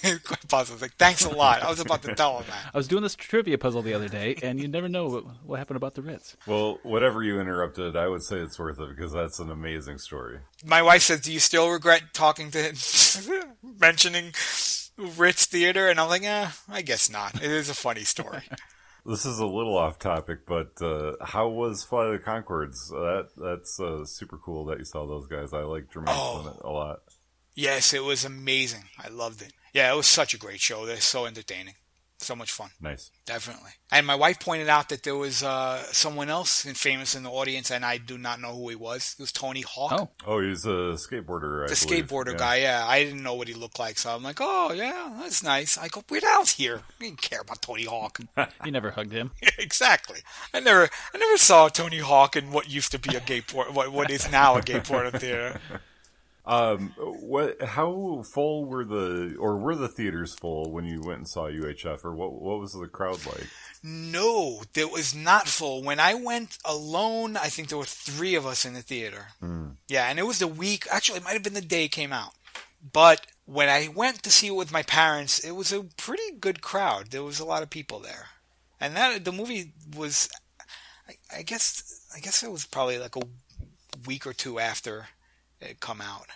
[0.25, 0.83] Quite possibly.
[0.83, 1.63] Like, thanks a lot.
[1.63, 2.71] I was about to tell him that.
[2.73, 5.59] I was doing this trivia puzzle the other day, and you never know what, what
[5.59, 6.37] happened about the Ritz.
[6.47, 10.41] Well, whatever you interrupted, I would say it's worth it because that's an amazing story.
[10.65, 12.75] My wife says, "Do you still regret talking to him,
[13.63, 14.33] mentioning
[14.97, 17.37] Ritz Theater?" And I'm like, "Eh, I guess not.
[17.37, 18.43] It is a funny story."
[19.09, 22.91] This is a little off topic, but uh, how was Flight of the Conchords?
[22.91, 25.53] That that's uh, super cool that you saw those guys.
[25.55, 26.41] I like Jermaine Oh.
[26.43, 26.99] Clement a lot.
[27.55, 28.85] yes, it was amazing.
[28.99, 29.53] I loved it.
[29.73, 30.85] Yeah, it was such a great show.
[30.85, 31.75] They're so entertaining,
[32.21, 32.71] so much fun.
[32.81, 33.11] Nice.
[33.27, 33.71] Definitely.
[33.93, 37.31] And my wife pointed out that there was uh, someone else in- famous in the
[37.31, 39.15] audience, and I do not know who he was.
[39.19, 39.93] It was Tony Hawk.
[39.95, 41.65] Oh, Oh, he's a skateboarder.
[41.65, 42.07] I the believe.
[42.09, 42.39] skateboarder Yeah.
[42.39, 42.85] guy, yeah.
[42.87, 45.79] I didn't know what he looked like, so I'm like, oh, yeah, that's nice.
[45.79, 46.83] I go, we're Al's here.
[47.01, 48.19] We didn't care about Tony Hawk.
[48.65, 49.31] you never hugged him.
[49.59, 50.21] exactly.
[50.53, 53.73] I never, I never saw Tony Hawk in what used to be a gay port,
[53.73, 55.61] what, what is now a gay porno theater.
[56.49, 57.61] Um, what?
[57.61, 62.05] How full were the, or were the theaters full when you went and saw UHF,
[62.07, 62.33] or what?
[62.33, 63.47] What was the crowd like?
[63.83, 65.83] No, it was not full.
[65.83, 69.27] When I went alone, I think there were three of us in the theater.
[69.89, 70.87] Yeah, and it was the week.
[70.91, 72.33] Actually, it might have been the day it came out.
[72.93, 76.63] But when I went to see it with my parents, it was a pretty good
[76.63, 77.11] crowd.
[77.11, 78.29] There was a lot of people there,
[78.81, 80.31] and that the movie was.
[81.09, 83.23] I, I guess I guess it was probably like a
[84.07, 85.09] week or two after
[85.81, 86.27] come out.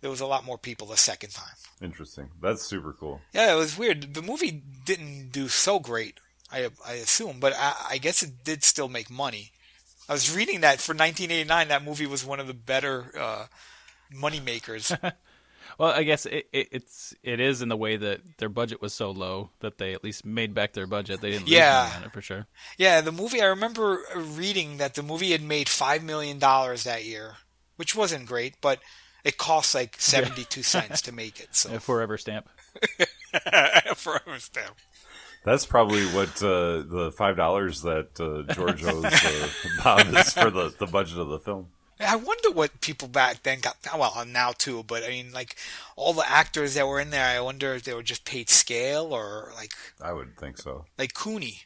[0.00, 1.54] There was a lot more people the second time.
[1.80, 2.30] Interesting.
[2.40, 3.20] That's super cool.
[3.32, 4.14] Yeah, it was weird.
[4.14, 6.18] The movie didn't do so great,
[6.50, 9.52] I I assume, but I, I guess it did still make money.
[10.08, 13.46] I was reading that for 1989, that movie was one of the better uh,
[14.12, 14.92] money makers.
[15.78, 18.92] Well, I guess it, it, it's it is in the way that their budget was
[18.92, 21.22] so low that they at least made back their budget.
[21.22, 21.84] They didn't lose Yeah.
[21.88, 22.46] money on it for sure.
[22.76, 23.40] yeah, the movie.
[23.40, 27.36] I remember reading that the movie had made five million dollars that year,
[27.82, 28.78] which wasn't great, but
[29.24, 31.48] it costs like 72 cents to make it.
[31.56, 32.48] So A forever stamp.
[33.96, 34.76] for a stamp.
[35.42, 39.48] That's probably what uh, the five dollars that uh, George owes uh,
[39.82, 41.70] Bob is for the, the budget of the film.
[41.98, 43.78] I wonder what people back then got.
[43.98, 45.56] Well, now too, but I mean, like
[45.96, 47.26] all the actors that were in there.
[47.36, 50.84] I wonder if they were just paid scale or like I would think so.
[50.96, 51.62] like Kuni.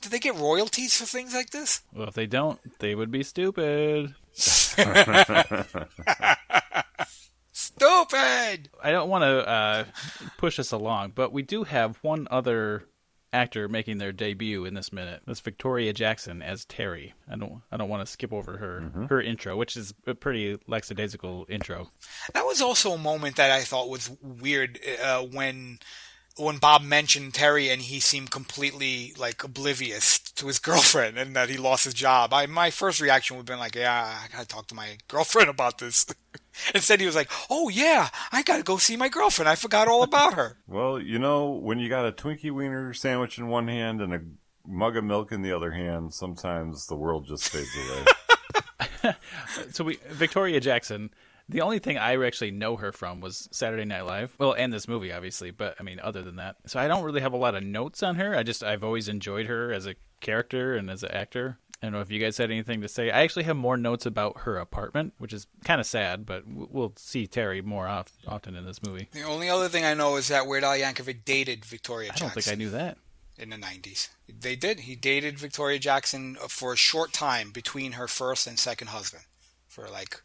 [0.00, 1.82] Did they get royalties for things like this?
[1.92, 4.14] Well, if they don't, they would be stupid.
[7.52, 8.68] Stupid.
[8.82, 9.84] I don't want to uh,
[10.38, 12.84] push us along, but we do have one other
[13.32, 15.20] actor making their debut in this minute.
[15.26, 17.14] That's Victoria Jackson as Terry.
[17.30, 20.58] I don't I don't want to skip over her her intro, which is a pretty
[20.66, 21.90] lackadaisical intro.
[22.34, 25.78] That was also a moment that I thought was weird uh, when
[26.36, 31.48] when Bob mentioned Terry and he seemed completely like oblivious to his girlfriend and that
[31.48, 32.32] he lost his job.
[32.32, 35.50] I my first reaction would have been like, "Yeah, I gotta talk to my girlfriend
[35.50, 36.06] about this."
[36.74, 39.48] Instead, he was like, "Oh yeah, I gotta go see my girlfriend.
[39.48, 43.38] I forgot all about her." Well, you know, when you got a Twinkie Wiener sandwich
[43.38, 44.20] in one hand and a
[44.66, 49.14] mug of milk in the other hand, sometimes the world just fades away.
[49.70, 51.10] So we Victoria Jackson.
[51.48, 54.34] The only thing I actually know her from was Saturday Night Live.
[54.38, 57.20] Well, and this movie, obviously, but I mean, other than that, so I don't really
[57.20, 58.36] have a lot of notes on her.
[58.36, 61.58] I just I've always enjoyed her as a character and as an actor.
[61.82, 63.10] I don't know if you guys had anything to say.
[63.10, 66.94] I actually have more notes about her apartment, which is kind of sad, but we'll
[66.96, 69.08] see Terry more oft- often in this movie.
[69.12, 72.26] The only other thing I know is that Weird Al Yankovic dated Victoria I Jackson.
[72.28, 72.96] don't think I knew that.
[73.38, 74.08] in the 90s.
[74.26, 74.80] They did.
[74.80, 79.24] He dated Victoria Jackson for a short time between her first and second husband.
[79.68, 80.22] For like,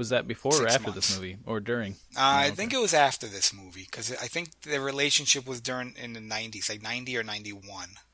[0.00, 1.08] Was that before or after months.
[1.08, 1.92] this movie, or during?
[2.16, 5.94] uh, I think it was after this movie because I think the relationship was during
[6.02, 7.60] in the 90s, like 90 or 91,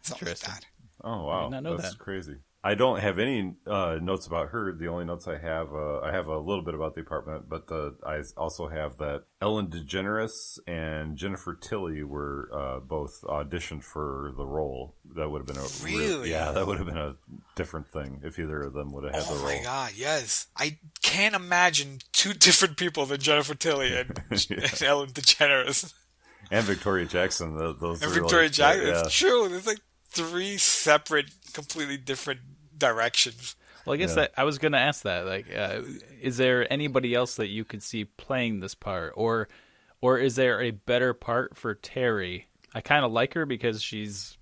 [0.03, 0.53] something like Interesting.
[0.53, 0.65] that.
[1.05, 1.99] Oh wow, did not know that's that.
[2.01, 2.39] crazy.
[2.67, 4.73] I don't have any uh, notes about her.
[4.73, 7.71] The only notes I have, uh, I have a little bit about the apartment, but
[7.71, 14.33] uh, I also have that Ellen DeGeneres and Jennifer Tilly were uh, both auditioned for
[14.37, 14.97] the role.
[15.15, 16.31] That would have been a real- Really?
[16.33, 17.15] yeah, that would have been a
[17.55, 19.53] different thing if either of them would have had Oh the role.
[19.53, 20.49] Oh my god, yes.
[20.57, 25.95] I can't imagine two different people than Jennifer Tilly and, and Ellen DeGeneres.
[26.51, 28.87] And Victoria Jackson, tho- those And Victoria like, Jackson.
[28.89, 29.01] yeah.
[29.05, 29.49] It's true.
[29.49, 32.41] There's like three separate, completely different
[32.77, 33.57] directions.
[33.85, 34.15] Well, I guess Yeah.
[34.23, 35.27] that I was going to ask that.
[35.27, 35.83] Like, uh,
[36.21, 39.49] is there anybody else that you could see playing this part, or,
[40.01, 42.49] or is there a better part for Terry?
[42.75, 44.37] I kind of like her because she's,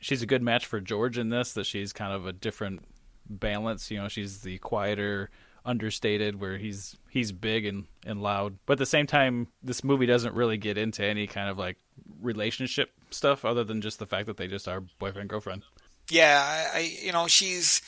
[0.00, 1.52] she's a good match for George in this.
[1.54, 2.82] That she's kind of a different
[3.28, 3.90] balance.
[3.90, 5.30] You know, she's the quieter,
[5.64, 8.58] understated, where he's he's big and and loud.
[8.66, 11.78] But at the same time, this movie doesn't really get into any kind of like
[12.20, 15.62] relationship stuff other than just the fact that they just are boyfriend girlfriend.
[16.12, 17.80] Yeah, I, I you know, she's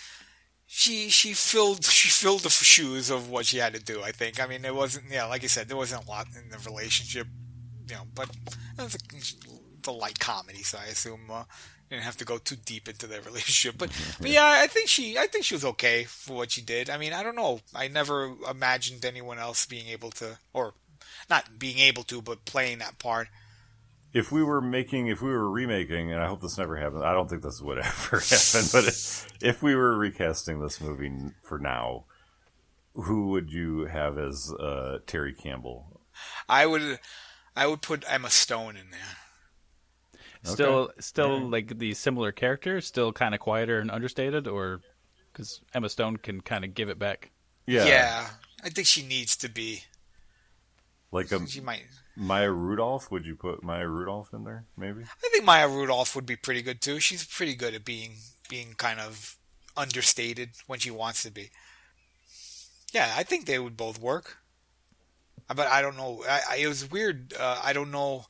[0.66, 4.02] she she filled she filled the shoes of what she had to do.
[4.02, 4.42] I think.
[4.42, 7.26] I mean, it wasn't yeah, like I said, there wasn't a lot in the relationship,
[7.88, 8.30] you know, but
[8.78, 8.96] it was
[9.86, 11.44] a, a light comedy, so I assume uh,
[11.90, 13.76] didn't have to go too deep into their relationship.
[13.76, 16.88] But but yeah, I think she I think she was okay for what she did.
[16.88, 17.60] I mean, I don't know.
[17.74, 20.72] I never imagined anyone else being able to or
[21.28, 23.28] not being able to, but playing that part.
[24.14, 27.12] If we were making, if we were remaking, and I hope this never happens, I
[27.12, 31.58] don't think this would ever happen, but if, if we were recasting this movie for
[31.58, 32.04] now,
[32.94, 36.00] who would you have as uh, Terry Campbell?
[36.48, 37.00] I would
[37.56, 39.00] I would put Emma Stone in there.
[40.44, 44.80] Still, still like the similar character, still kind of quieter and understated, or
[45.32, 47.30] because Emma Stone can kind of give it back.
[47.66, 48.26] Yeah, Yeah,
[48.62, 49.84] I think she needs to be.
[51.10, 51.86] like a She might.
[52.16, 53.10] Maya Rudolph.
[53.10, 54.64] Would you put Maya Rudolph in there?
[54.76, 55.02] Maybe.
[55.02, 57.00] I think Maya Rudolph would be pretty good too.
[57.00, 58.16] She's pretty good at being
[58.48, 59.36] being kind of
[59.76, 61.50] understated when she wants to be.
[62.92, 64.38] Yeah, I think they would both work.
[65.48, 66.22] But I don't know.
[66.28, 67.34] I, I, it was weird.
[67.38, 68.26] Uh, I don't know.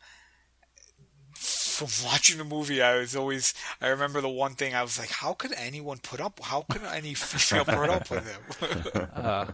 [1.34, 3.54] From watching the movie, I was always.
[3.80, 6.40] I remember the one thing I was like, "How could anyone put up?
[6.42, 9.52] How could any female put up with him?" Uh,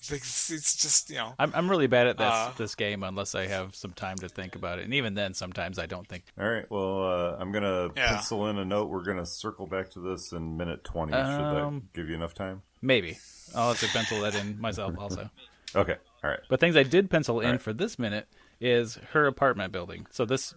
[0.10, 1.34] it's, it's just you know.
[1.38, 2.52] I'm I'm really bad at this Uh.
[2.56, 5.78] this game unless I have some time to think about it, and even then, sometimes
[5.78, 6.24] I don't think.
[6.38, 6.68] All right.
[6.70, 8.08] Well, uh, I'm gonna Yeah.
[8.14, 8.88] pencil in a note.
[8.88, 11.12] We're gonna circle back to this in minute twenty.
[11.12, 12.62] Um, Should that give you enough time?
[12.82, 13.18] Maybe
[13.54, 15.28] I'll have to pencil that in myself also.
[15.76, 15.96] Okay.
[16.24, 16.40] All right.
[16.48, 17.62] But things I did pencil in Alright.
[17.62, 18.26] for this minute
[18.60, 20.06] is her apartment building.
[20.10, 20.54] So this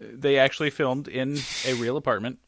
[0.00, 2.38] they actually filmed in a real apartment.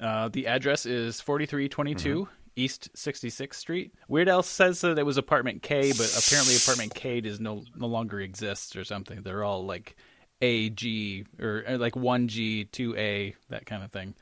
[0.00, 3.94] Uh, the address is 4322 East 66th Street.
[4.08, 7.86] Weird Al says that it was apartment K, but apparently apartment K does no no
[7.86, 9.22] longer exists or something.
[9.22, 9.96] They're all like
[10.40, 14.14] A G or, or like 1G, 2A, that kind of thing.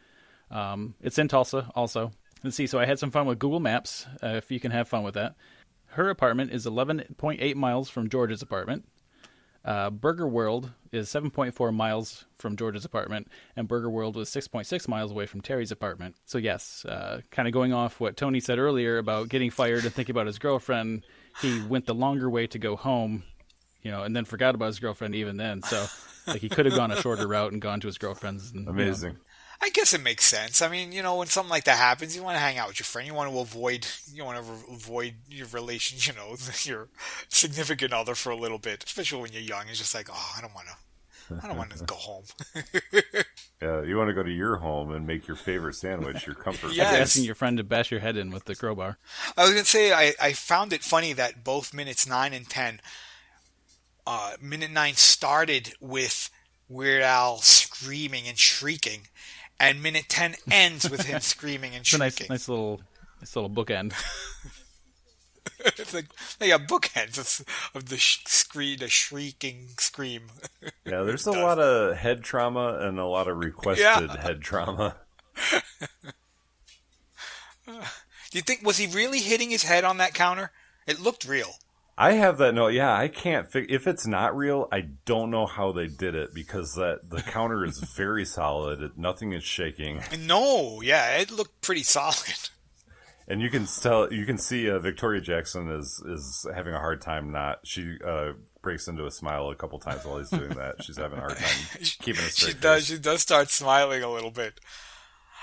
[0.50, 2.12] Um, it's in Tulsa also.
[2.42, 2.66] Let's see.
[2.66, 4.06] So I had some fun with Google Maps.
[4.22, 5.34] Uh, if you can have fun with that.
[5.86, 8.86] Her apartment is 11.8 miles from George's apartment.
[9.64, 15.10] Uh, Burger World is 7.4 miles from George's apartment, and Burger World was 6.6 miles
[15.10, 16.16] away from Terry's apartment.
[16.24, 19.92] So, yes, uh, kind of going off what Tony said earlier about getting fired and
[19.92, 21.04] thinking about his girlfriend,
[21.42, 23.22] he went the longer way to go home,
[23.82, 25.62] you know, and then forgot about his girlfriend even then.
[25.62, 25.86] So,
[26.26, 28.52] like, he could have gone a shorter route and gone to his girlfriend's.
[28.52, 29.16] And, you know, Amazing.
[29.62, 30.62] I guess it makes sense.
[30.62, 32.80] I mean, you know, when something like that happens, you want to hang out with
[32.80, 33.06] your friend.
[33.06, 36.88] You want to avoid, you want to avoid your relation, you know, your
[37.28, 39.64] significant other for a little bit, especially when you're young.
[39.68, 42.24] It's just like, oh, I don't want to, I don't want to go home.
[43.62, 46.72] Yeah, you want to go to your home and make your favorite sandwich, your comfort.
[46.72, 46.90] Yeah.
[46.92, 47.00] food.
[47.00, 48.96] Asking your friend to bash your head in with the crowbar.
[49.36, 52.80] I was gonna say I, I found it funny that both minutes nine and ten,
[54.06, 56.30] uh, minute nine started with
[56.68, 59.08] Weird Al screaming and shrieking,
[59.60, 62.32] and minute ten ends with him screaming and It's a nice, shrieking.
[62.34, 62.80] nice little,
[63.20, 63.92] nice little bookend.
[65.78, 66.06] it's like
[66.38, 70.22] they got bookends of, of the sh- scream, the shrieking scream.
[70.86, 74.20] Yeah, there's a lot of head trauma and a lot of requested Yeah.
[74.20, 74.96] head trauma.
[77.66, 77.74] Do
[78.32, 80.50] you think was he really hitting his head on that counter?
[80.86, 81.54] It looked real.
[82.02, 82.68] I have that note.
[82.68, 84.68] Yeah, I can't fig- if it's not real.
[84.72, 88.92] I don't know how they did it because that the counter is very solid.
[88.96, 92.48] Nothing is shaking, No, yeah, it looked pretty solid.
[93.28, 94.10] and you can tell.
[94.12, 97.32] You can see uh, Victoria Jackson is is having a hard time.
[97.32, 98.32] Not she uh,
[98.62, 100.82] breaks into a smile a couple times while he's doing that.
[100.82, 101.66] She's having a hard time
[102.00, 102.88] keeping a she straight does.
[102.88, 102.96] face.
[102.96, 104.54] She does start smiling a little bit.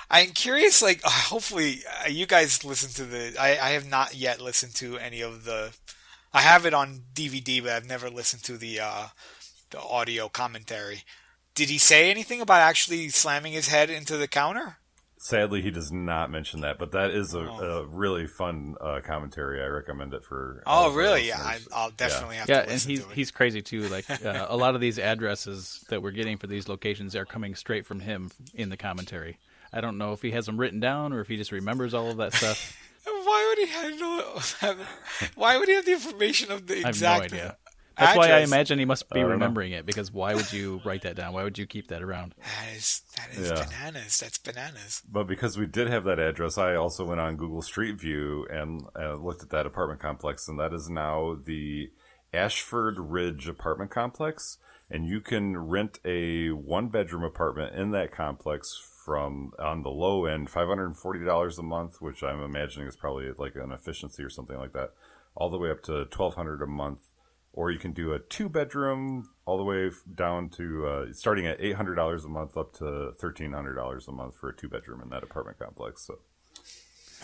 [0.10, 0.82] I'm curious.
[0.82, 3.36] Like, uh, hopefully, uh, you guys listen to the.
[3.39, 5.72] I, I have not yet listened to any of the.
[6.38, 9.08] I have it on DVD, but I've never listened to the uh,
[9.71, 11.04] the audio commentary.
[11.56, 14.78] Did he say anything about actually slamming his head into the counter?
[15.19, 17.80] Sadly, he does not mention that, but that is a, Oh.
[17.82, 19.63] a really fun uh, commentary.
[19.63, 20.62] I recommend it for.
[20.67, 21.28] Oh, all of our really?
[21.28, 23.15] Yeah, I, I'll definitely have Yeah, to and he's to it.
[23.15, 23.88] he's crazy too.
[23.89, 27.56] Like uh, a lot of these addresses that we're getting for these locations are coming
[27.56, 29.39] straight from him in the commentary.
[29.73, 32.12] I don't know if he has them written down or if he just remembers all
[32.12, 32.78] of that stuff.
[33.27, 34.79] Why would he have, no, have
[35.35, 37.31] Why would he have the information of the I have exact?
[37.31, 37.57] no idea.
[37.97, 39.29] That's why I imagine he must be I know.
[39.29, 41.33] remembering it because why would you write that down?
[41.33, 42.35] Why would you keep that around?
[42.37, 43.65] That is that is Yeah.
[43.65, 44.19] bananas.
[44.19, 45.01] That's bananas.
[45.11, 48.83] But because we did have that address, I also went on Google Street View and
[48.95, 51.89] uh, looked at that apartment complex, and that is now the
[52.31, 54.59] Ashford Ridge apartment complex.
[54.89, 60.26] And you can rent a one bedroom apartment in that complex from on the low
[60.26, 63.72] end, five hundred and forty dollars a month, which I'm imagining is probably like an
[63.72, 64.91] efficiency or something like that,
[65.34, 67.00] all the way up to twelve hundred a month.
[67.54, 71.62] Or you can do a two bedroom all the way down to uh, starting at
[71.62, 74.67] eight hundred dollars a month up to thirteen hundred dollars a month for a two
[74.67, 76.06] bedroom in that apartment complex.
[76.06, 76.20] So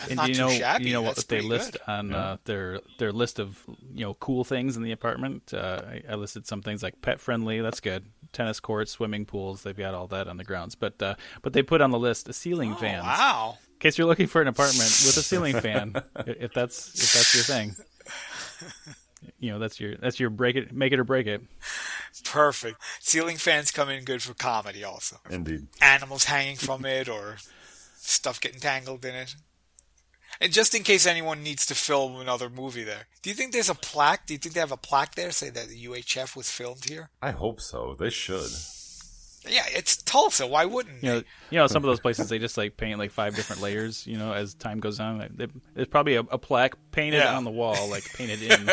[0.07, 0.85] and not do you too know shabby.
[0.85, 1.81] you know what That's they list good.
[1.87, 5.53] on uh, their their list of you know cool things in the apartment?
[5.53, 7.61] Uh, I, I listed some things like pet friendly.
[7.61, 8.05] That's good.
[8.31, 9.61] Tennis courts, swimming pools.
[9.63, 10.75] They've got all that on the grounds.
[10.75, 13.03] But uh, but they put on the list a ceiling Oh, fans.
[13.03, 13.57] wow.
[13.73, 15.93] In case you're looking for an apartment with a ceiling fan,
[16.25, 17.75] if that's if that's your thing.
[19.39, 21.41] You know that's your that's your break it make it or break it.
[22.23, 22.79] Perfect.
[22.99, 25.17] Ceiling fans come in good for comedy also.
[25.29, 25.67] indeed.
[25.81, 27.37] Animals hanging from it or
[27.95, 29.35] stuff getting tangled in it.
[30.41, 33.07] And just in case anyone needs to film another movie there.
[33.21, 34.25] Do you think there's a plaque?
[34.25, 37.09] Do you think they have a plaque there say that the UHF was filmed here?
[37.21, 37.95] I hope so.
[37.97, 38.49] They should.
[39.47, 40.47] Yeah, it's Tulsa.
[40.47, 41.25] Why wouldn't You know, they?
[41.51, 44.07] you know, some of those places they just like paint like five different layers.
[44.07, 47.35] You know, as time goes on, Like, there's probably a, a plaque painted Yeah.
[47.35, 48.69] on the wall, like painted in.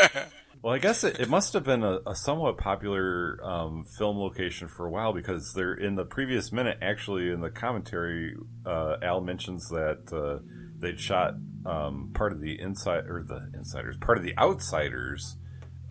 [0.62, 4.68] Well, I guess it, it must have been a, a somewhat popular um, film location
[4.68, 6.79] for a while because they're in the previous minute.
[6.83, 10.44] Actually, in the commentary, uh, Al mentions that uh,
[10.80, 11.34] they'd shot
[11.66, 15.36] um, part of the inside or the insiders, part of the outsiders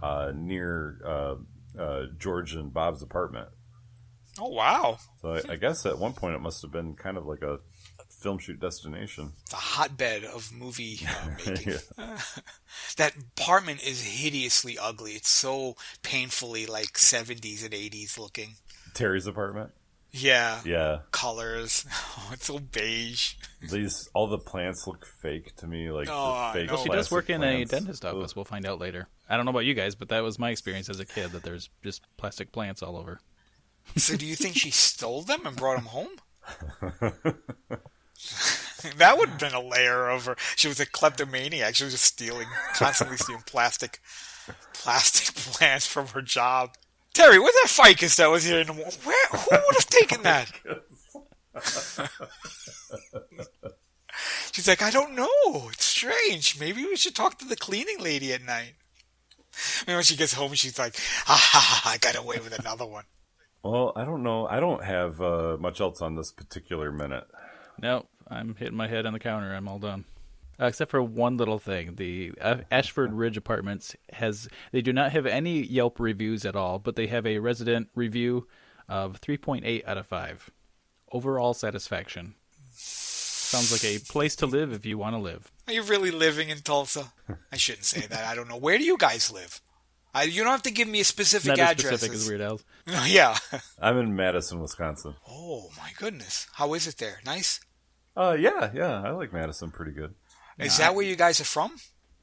[0.02, 1.36] uh, near uh,
[1.80, 3.50] uh, George and Bob's apartment.
[4.40, 4.98] Oh wow.
[5.22, 7.60] So I, I guess at one point it must have been kind of like a
[8.10, 9.34] film shoot destination.
[9.44, 11.00] It's a hotbed of movie
[11.46, 11.76] making.
[12.98, 15.14] That apartment is hideously ugly.
[15.14, 18.56] It's so painfully like 70s and 80s looking.
[18.94, 19.72] Terry's apartment.
[20.12, 20.60] Yeah.
[20.66, 21.86] Yeah, Colors.
[22.18, 23.36] Oh, it's so beige.
[23.72, 26.70] these all the plants look fake to me, like Oh, I the fake.
[26.72, 26.78] know.
[26.78, 27.72] She does plastic work in plants.
[27.74, 28.16] a dentist Ugh.
[28.16, 28.36] office.
[28.36, 29.08] We'll find out later.
[29.30, 31.32] I don't know about you guys, but that was my experience as a kid.
[31.34, 33.20] That there's just plastic plants all over.
[33.98, 36.10] So do you think she stole them and brought them home?
[38.98, 40.36] that would have been a layer of her.
[40.56, 41.76] She was a kleptomaniac.
[41.76, 44.00] She was just stealing, constantly stealing plastic,
[44.74, 46.76] plastic plants from her job.
[47.14, 48.94] Terry, where's that ficus that was here in the morning?
[49.04, 49.28] Where?
[49.32, 50.52] Who would have taken that?
[54.52, 55.70] She's like, I don't know.
[55.72, 56.60] It's strange.
[56.60, 58.74] Maybe we should talk to the cleaning lady at night.
[59.88, 60.96] And when she gets home, she's like,
[61.26, 63.04] ha ha ha, I got away with another one.
[63.64, 64.48] Well, I don't know.
[64.48, 67.26] I don't have uh, much else on this particular minute.
[67.82, 69.54] Nope, I'm hitting my head on the counter.
[69.54, 70.06] I'm all done.
[70.60, 71.96] Uh, except for one little thing.
[71.96, 76.80] The uh, Ashford Ridge Apartments has they do not have any Yelp reviews at all,
[76.80, 78.48] but they have a resident review
[78.90, 80.52] of 3.8 out of 5.
[81.14, 82.36] Overall satisfaction.
[82.74, 85.52] Sounds like a place to live if you want to live.
[85.68, 87.14] Are you really living in Tulsa?
[87.52, 88.26] I shouldn't say that.
[88.26, 88.58] I don't know.
[88.58, 89.62] Where do you guys live?
[90.14, 91.88] I, you don't have to give me a specific Not as address.
[92.02, 92.64] specific as Weird Al's.
[93.08, 93.38] yeah.
[93.82, 95.16] I'm in Madison, Wisconsin.
[95.28, 96.48] Oh my goodness.
[96.54, 97.22] How is it there?
[97.26, 97.60] Nice.
[98.16, 99.02] Uh, yeah, yeah.
[99.02, 100.14] I like Madison pretty good.
[100.60, 101.76] Is that where you guys are from?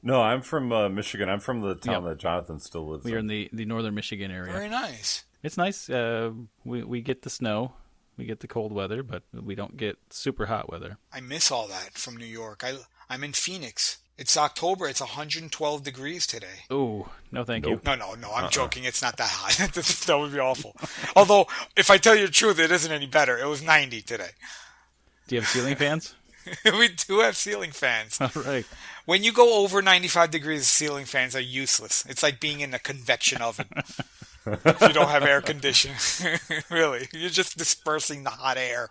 [0.03, 1.27] No, I'm from uh, Michigan.
[1.29, 2.11] I'm from the town Yep.
[2.11, 3.11] that Jonathan still lives in.
[3.11, 3.25] We are in.
[3.25, 4.53] in the, the northern Michigan area.
[4.53, 5.23] Very nice.
[5.43, 5.89] It's nice.
[5.89, 6.31] Uh,
[6.63, 7.73] we we get the snow,
[8.17, 10.97] we get the cold weather, but we don't get super hot weather.
[11.11, 12.63] I miss all that from New York.
[12.63, 12.75] I
[13.09, 13.97] I'm in Phoenix.
[14.17, 14.87] It's October.
[14.87, 16.65] It's 112 degrees today.
[16.71, 17.79] Ooh, no, thank you.
[17.85, 18.31] No, no, no.
[18.33, 18.83] I'm joking.
[18.83, 19.71] It's not that hot.
[19.73, 20.75] that would be awful.
[21.15, 23.37] Although, if I tell you the truth, it isn't any better.
[23.37, 24.29] It was 90 today.
[25.27, 26.15] Do you have ceiling fans?
[26.65, 28.17] we do have ceiling fans.
[28.21, 28.65] All right.
[29.05, 32.05] When you go over 95 degrees, ceiling fans are useless.
[32.07, 33.67] It's like being in a convection oven.
[34.45, 35.97] if you don't have air conditioning.
[36.69, 37.07] really.
[37.13, 38.89] You're just dispersing the hot air.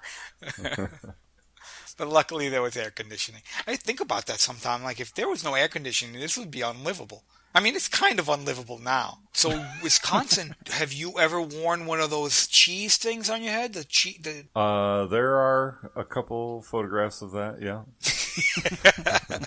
[1.99, 3.43] but luckily there was air conditioning.
[3.67, 4.83] I think about that sometime.
[4.83, 7.25] Like, if there was no air conditioning, this would be unlivable.
[7.57, 9.21] I mean, it's kind of unlivable now.
[9.33, 13.73] So, Wisconsin, have you ever worn one of those cheese things on your head?
[13.73, 17.63] The cheese, the Uh, there are a couple photographs of that.
[17.63, 17.85] Yeah.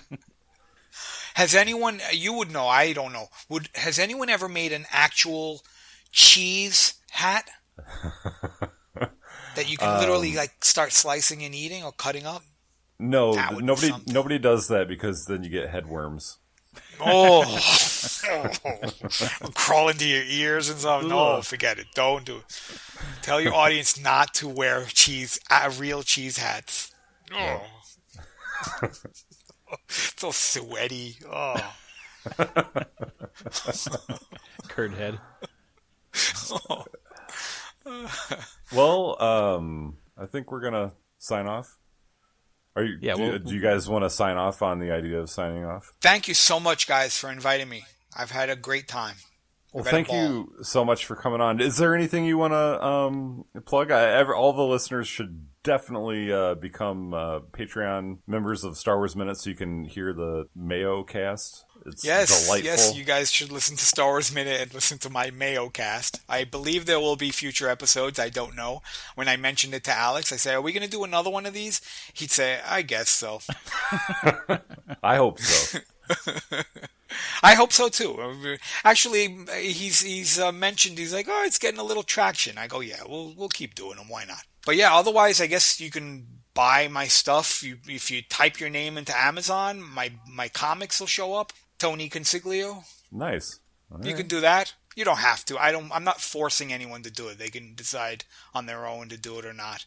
[1.34, 3.28] Has anyone you would know, I don't know.
[3.48, 5.62] Would has anyone ever made an actual
[6.10, 7.48] cheese hat?
[9.54, 12.42] that you can literally like start slicing and eating or cutting up?
[12.98, 16.38] No, That would be nobody nobody does that because then you get headworms.
[17.02, 17.44] Oh,
[19.54, 21.04] crawl into your ears and stuff.
[21.04, 21.86] No, forget it.
[21.94, 22.44] Don't do it.
[23.22, 26.92] Tell your audience not to wear cheese, uh, real cheese hats.
[27.32, 27.62] Oh,
[29.88, 31.16] so sweaty.
[31.30, 31.74] Oh,
[34.68, 35.18] Curd head.
[38.72, 41.78] Well, um, I think we're gonna sign off.
[42.76, 42.98] Are you?
[43.00, 45.64] Yeah, Do, well- do you guys want to sign off on the idea of signing
[45.64, 45.92] off?
[46.00, 47.84] thank you so much, guys, for inviting me.
[48.16, 49.16] I've had a great time.
[49.72, 51.60] Well, I've had a thank you so much for coming on.
[51.60, 53.90] Is there anything you want to um, plug?
[53.90, 59.14] I, ever, all the listeners should definitely uh, become uh, Patreon members of Star Wars
[59.16, 61.64] Minute so you can hear the Mayo cast.
[61.86, 62.66] It's Yes, delightful.
[62.66, 66.20] yes, you guys should listen to Star Wars Minute and listen to my Mayo cast.
[66.28, 68.18] I believe there will be future episodes.
[68.18, 68.82] I don't know.
[69.14, 71.46] When I mentioned it to Alex, I say, "Are we going to do another one
[71.46, 71.80] of these?"
[72.12, 73.40] He'd say, "I guess so."
[75.02, 75.78] I hope so.
[77.42, 78.56] I hope so too.
[78.84, 82.80] Actually, he's he's uh, mentioned he's like, "Oh, it's getting a little traction." I go,
[82.80, 84.08] "Yeah, we'll we'll keep doing them.
[84.08, 87.60] Why not?" But yeah, otherwise, I guess you can buy my stuff.
[87.60, 91.52] You, if you type your name into Amazon, my my comics will show up.
[91.76, 92.84] Tony Consiglio.
[93.10, 93.58] nice.
[93.90, 94.16] All You right.
[94.18, 94.74] can do that.
[94.94, 95.58] You don't have to.
[95.58, 95.90] I don't.
[95.92, 97.36] I'm not forcing anyone to do it.
[97.40, 99.86] They can decide on their own to do it or not.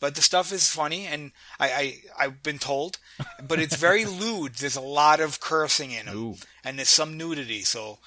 [0.00, 2.98] But the stuff is funny, and I, I I've been told,
[3.42, 4.56] but it's very lewd.
[4.56, 6.34] There's a lot of cursing in them, Ooh.
[6.62, 7.62] and there's some nudity.
[7.62, 8.00] So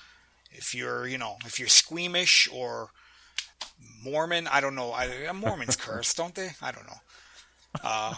[0.51, 2.91] if you're you know if you're squeamish or
[4.03, 4.91] Mormon, I don't know.
[4.93, 6.49] I, Mormons curse, don't they?
[6.61, 6.97] I don't know.
[7.83, 8.13] Uh,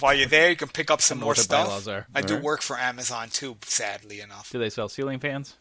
[0.00, 1.86] while you're there, you can pick up some more stuff.
[1.88, 2.06] are.
[2.14, 3.56] I do work for Amazon too.
[3.64, 5.56] Sadly enough, Do they sell ceiling fans?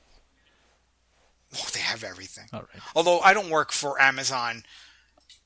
[1.55, 2.47] oh, they have everything.
[2.53, 2.81] All right.
[2.95, 4.63] Although I don't work for Amazon,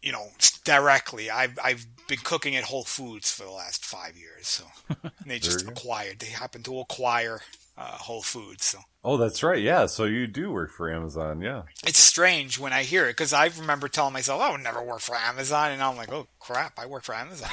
[0.02, 0.28] you know,
[0.64, 1.30] directly.
[1.30, 4.64] I've I've been cooking at Whole Foods for the last five years, so
[5.26, 6.20] they just acquired.
[6.20, 7.42] They happen to acquire
[7.78, 9.62] uh, Whole Foods, so Oh, that's right.
[9.62, 9.88] Yeah.
[9.88, 11.42] So you do work for Amazon.
[11.42, 11.64] Yeah.
[11.86, 15.00] it's strange when I hear it because I remember telling myself I would never work
[15.00, 17.50] for Amazon, and I'm like, oh crap, I work for Amazon.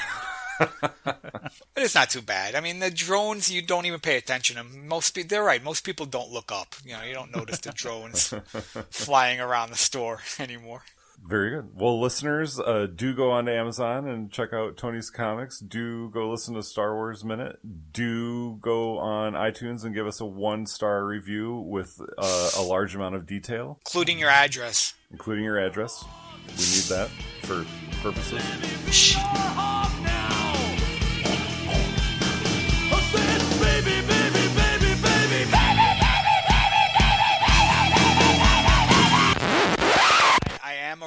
[0.59, 1.23] but
[1.77, 2.55] it's not too bad.
[2.55, 4.65] I mean, the drones you don't even pay attention to.
[4.65, 5.63] Most people, they're right.
[5.63, 6.75] Most people don't look up.
[6.85, 8.29] You know, you don't notice the drones
[8.91, 10.83] flying around the store anymore.
[11.25, 11.69] Very good.
[11.75, 15.59] Well, listeners, uh, do go on to Amazon and check out Tony's comics.
[15.59, 17.59] Do go listen to Star Wars Minute.
[17.93, 22.95] Do go on iTunes and give us a one star review with uh, a large
[22.95, 24.95] amount of detail, including your address.
[25.11, 26.03] including your address.
[26.47, 27.11] We need that
[27.43, 27.67] for
[28.03, 28.43] purposes.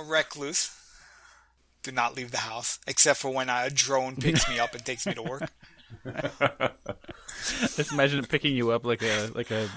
[0.02, 0.78] A recluse.
[1.84, 5.06] Do not leave the house, except for when a drone picks me up and takes
[5.06, 5.49] me to work.
[7.76, 9.70] Just imagine picking you up like a like a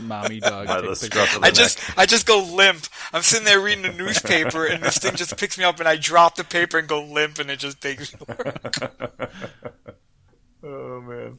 [0.00, 0.68] mommy dog.
[0.68, 2.86] By the scruff of the I just I just go limp.
[3.12, 5.96] I'm sitting there reading the newspaper, and this thing just picks me up, and I
[5.96, 8.14] drop the paper and go limp, and it just takes.
[8.14, 8.20] me
[10.62, 11.38] Oh man.